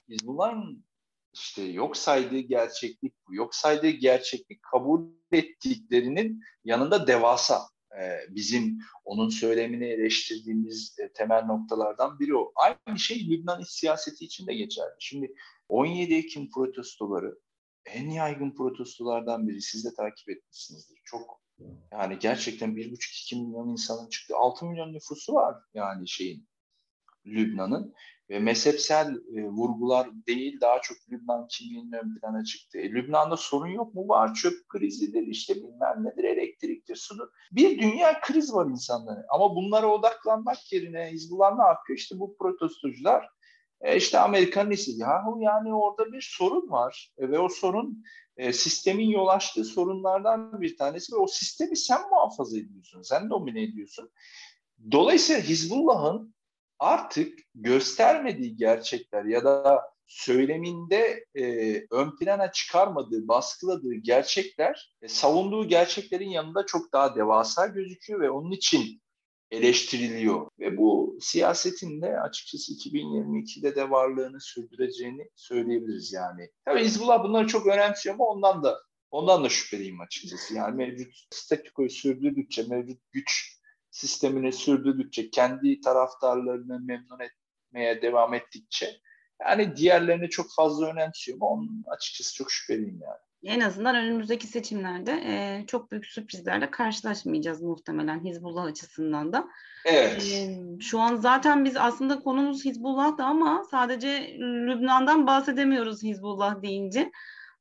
biz 0.09 0.27
bunların 0.27 0.83
işte 1.33 1.61
yok 1.63 1.97
saydığı 1.97 2.39
gerçeklik 2.39 3.13
bu. 3.27 3.35
Yok 3.35 3.55
saydığı 3.55 3.89
gerçeklik 3.89 4.63
kabul 4.63 5.09
ettiklerinin 5.31 6.41
yanında 6.63 7.07
devasa. 7.07 7.61
Ee, 7.99 8.19
bizim 8.29 8.79
onun 9.05 9.29
söylemini 9.29 9.85
eleştirdiğimiz 9.85 10.95
e, 10.99 11.13
temel 11.13 11.45
noktalardan 11.45 12.19
biri 12.19 12.35
o. 12.35 12.51
Aynı 12.55 12.99
şey 12.99 13.29
Lübnan 13.29 13.61
iç 13.61 13.69
siyaseti 13.69 14.25
için 14.25 14.47
de 14.47 14.53
geçerli. 14.53 14.95
Şimdi 14.99 15.33
17 15.69 16.13
Ekim 16.13 16.49
protestoları 16.51 17.39
en 17.85 18.09
yaygın 18.09 18.55
protestolardan 18.55 19.47
biri. 19.47 19.61
Siz 19.61 19.85
de 19.85 19.93
takip 19.93 20.29
etmişsinizdir. 20.29 21.01
Çok 21.05 21.41
yani 21.91 22.19
gerçekten 22.19 22.75
1,5-2 22.75 23.35
milyon 23.35 23.69
insanın 23.69 24.09
çıktı. 24.09 24.35
6 24.37 24.65
milyon 24.65 24.93
nüfusu 24.93 25.33
var 25.33 25.55
yani 25.73 26.07
şeyin 26.07 26.47
Lübnan'ın 27.25 27.93
ve 28.29 28.39
mezhepsel 28.39 29.15
e, 29.35 29.43
vurgular 29.43 30.09
değil 30.27 30.61
daha 30.61 30.81
çok 30.81 30.97
Lübnan 31.11 31.47
kimliğinin 31.47 31.91
ön 31.91 32.19
plana 32.19 32.43
çıktı. 32.43 32.77
E, 32.77 32.89
Lübnan'da 32.89 33.37
sorun 33.37 33.67
yok 33.67 33.93
mu? 33.93 34.07
Var 34.07 34.33
çöp 34.33 34.69
krizidir, 34.69 35.27
işte 35.27 35.55
bilmem 35.55 36.03
nedir, 36.03 36.23
elektriktir, 36.23 36.95
sudur. 36.95 37.27
Bir 37.51 37.79
dünya 37.79 38.21
kriz 38.21 38.53
var 38.53 38.65
insanların. 38.65 39.25
Ama 39.29 39.55
bunlara 39.55 39.87
odaklanmak 39.87 40.71
yerine 40.73 41.11
Hizbullah 41.11 41.57
ne 41.57 41.63
yapıyor? 41.63 41.99
İşte 41.99 42.19
bu 42.19 42.37
protestocular 42.37 43.29
e, 43.81 43.97
işte 43.97 44.19
Amerika'nın 44.19 44.71
iyisi. 44.71 44.91
Yahu 44.91 45.39
yani 45.41 45.73
orada 45.73 46.13
bir 46.13 46.35
sorun 46.37 46.71
var 46.71 47.11
e, 47.17 47.29
ve 47.29 47.39
o 47.39 47.49
sorun 47.49 48.03
e, 48.37 48.53
sistemin 48.53 49.09
yol 49.09 49.27
açtığı 49.27 49.65
sorunlardan 49.65 50.61
bir 50.61 50.77
tanesi 50.77 51.13
ve 51.13 51.17
o 51.17 51.27
sistemi 51.27 51.77
sen 51.77 52.01
muhafaza 52.09 52.57
ediyorsun, 52.57 53.01
sen 53.01 53.29
domine 53.29 53.63
ediyorsun. 53.63 54.11
Dolayısıyla 54.91 55.41
Hizbullah'ın 55.41 56.30
artık 56.81 57.39
göstermediği 57.55 58.55
gerçekler 58.55 59.25
ya 59.25 59.43
da 59.43 59.81
söyleminde 60.07 61.25
e, 61.35 61.75
ön 61.91 62.15
plana 62.15 62.51
çıkarmadığı, 62.51 63.27
baskıladığı 63.27 63.93
gerçekler 63.93 64.95
e, 65.01 65.07
savunduğu 65.07 65.67
gerçeklerin 65.67 66.29
yanında 66.29 66.65
çok 66.65 66.93
daha 66.93 67.15
devasa 67.15 67.67
gözüküyor 67.67 68.19
ve 68.19 68.29
onun 68.29 68.51
için 68.51 69.01
eleştiriliyor. 69.51 70.47
Ve 70.59 70.77
bu 70.77 71.17
siyasetin 71.21 72.01
de 72.01 72.19
açıkçası 72.19 72.73
2022'de 72.73 73.75
de 73.75 73.89
varlığını 73.89 74.41
sürdüreceğini 74.41 75.29
söyleyebiliriz 75.35 76.13
yani. 76.13 76.49
Tabii 76.65 76.83
Hizbullah 76.83 77.23
bunları 77.23 77.47
çok 77.47 77.67
önemsiyor 77.67 78.15
ama 78.15 78.25
ondan 78.25 78.63
da 78.63 78.79
ondan 79.11 79.43
da 79.43 79.49
şüpheliyim 79.49 80.01
açıkçası. 80.01 80.53
Yani 80.53 80.75
mevcut 80.75 81.13
statükoyu 81.29 81.89
sürdürdükçe, 81.89 82.63
mevcut 82.63 82.99
güç 83.11 83.60
sistemini 83.91 84.51
sürdürdükçe, 84.51 85.29
kendi 85.29 85.81
taraftarlarını 85.81 86.79
memnun 86.79 87.19
etmeye 87.19 88.01
devam 88.01 88.33
ettikçe 88.33 89.01
yani 89.41 89.75
diğerlerini 89.75 90.29
çok 90.29 90.45
fazla 90.55 90.87
önemsiyor 90.87 91.37
ama 91.37 91.49
onun 91.49 91.83
açıkçası 91.87 92.35
çok 92.35 92.51
şüpheliyim 92.51 92.99
yani. 93.01 93.19
En 93.43 93.59
azından 93.59 93.95
önümüzdeki 93.95 94.47
seçimlerde 94.47 95.11
e, 95.11 95.65
çok 95.67 95.91
büyük 95.91 96.05
sürprizlerle 96.05 96.71
karşılaşmayacağız 96.71 97.61
muhtemelen 97.61 98.25
Hizbullah 98.25 98.63
açısından 98.63 99.33
da. 99.33 99.47
Evet. 99.85 100.33
E, 100.33 100.57
şu 100.81 100.99
an 100.99 101.15
zaten 101.15 101.65
biz 101.65 101.77
aslında 101.77 102.19
konumuz 102.19 102.65
Hizbullah'dı 102.65 103.23
ama 103.23 103.63
sadece 103.71 104.37
Lübnan'dan 104.39 105.27
bahsedemiyoruz 105.27 106.03
Hizbullah 106.03 106.61
deyince. 106.61 107.11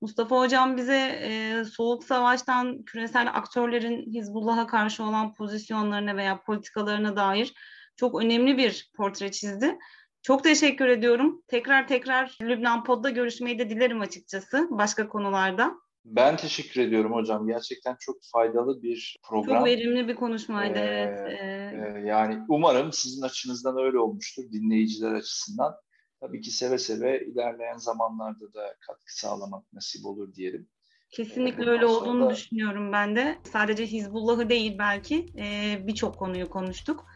Mustafa 0.00 0.38
Hocam 0.38 0.76
bize 0.76 1.20
e, 1.22 1.64
Soğuk 1.64 2.04
Savaş'tan 2.04 2.82
küresel 2.82 3.28
aktörlerin 3.34 4.12
Hizbullah'a 4.12 4.66
karşı 4.66 5.04
olan 5.04 5.34
pozisyonlarına 5.34 6.16
veya 6.16 6.42
politikalarına 6.42 7.16
dair 7.16 7.54
çok 7.96 8.22
önemli 8.22 8.58
bir 8.58 8.90
portre 8.96 9.30
çizdi. 9.30 9.78
Çok 10.22 10.44
teşekkür 10.44 10.86
ediyorum. 10.86 11.42
Tekrar 11.48 11.88
tekrar 11.88 12.38
Lübnan 12.42 12.84
Pod'da 12.84 13.10
görüşmeyi 13.10 13.58
de 13.58 13.70
dilerim 13.70 14.00
açıkçası 14.00 14.68
başka 14.70 15.08
konularda. 15.08 15.74
Ben 16.04 16.36
teşekkür 16.36 16.80
ediyorum 16.80 17.12
hocam. 17.12 17.46
Gerçekten 17.46 17.96
çok 18.00 18.16
faydalı 18.32 18.82
bir 18.82 19.16
program. 19.28 19.56
Çok 19.58 19.66
verimli 19.66 20.08
bir 20.08 20.14
konuşmaydı 20.14 20.78
ee, 20.78 20.82
evet. 20.82 21.40
Ee, 21.40 22.00
yani 22.06 22.38
umarım 22.48 22.92
sizin 22.92 23.22
açınızdan 23.22 23.78
öyle 23.78 23.98
olmuştur 23.98 24.42
dinleyiciler 24.52 25.12
açısından. 25.12 25.74
Tabii 26.20 26.40
ki 26.40 26.50
seve 26.50 26.78
seve 26.78 27.24
ilerleyen 27.26 27.76
zamanlarda 27.76 28.54
da 28.54 28.76
katkı 28.86 29.18
sağlamak 29.18 29.72
nasip 29.72 30.06
olur 30.06 30.34
diyelim. 30.34 30.68
Kesinlikle 31.10 31.64
ee, 31.64 31.68
öyle 31.68 31.86
olduğunu 31.86 32.26
da... 32.26 32.30
düşünüyorum 32.30 32.92
ben 32.92 33.16
de. 33.16 33.38
Sadece 33.52 33.86
Hizbullah'ı 33.86 34.48
değil 34.48 34.76
belki 34.78 35.26
e, 35.38 35.78
birçok 35.86 36.18
konuyu 36.18 36.50
konuştuk. 36.50 37.06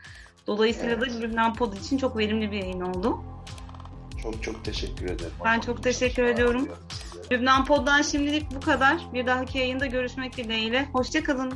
Dolayısıyla 0.46 0.94
evet. 0.94 1.14
da 1.14 1.20
Lübnan 1.20 1.54
Pod 1.54 1.72
için 1.72 1.98
çok 1.98 2.18
verimli 2.18 2.52
bir 2.52 2.56
yayın 2.56 2.80
oldu. 2.80 3.20
Çok 4.22 4.42
çok 4.42 4.64
teşekkür 4.64 5.04
ederim. 5.04 5.32
Ben 5.44 5.60
çok 5.60 5.82
teşekkür 5.82 6.24
ediyorum. 6.24 6.68
Lübnan 7.32 7.64
Pod'dan 7.64 8.02
şimdilik 8.02 8.46
bu 8.56 8.60
kadar. 8.60 9.12
Bir 9.12 9.26
dahaki 9.26 9.58
yayında 9.58 9.86
görüşmek 9.86 10.36
dileğiyle. 10.36 10.84
Hoşçakalın. 10.84 11.52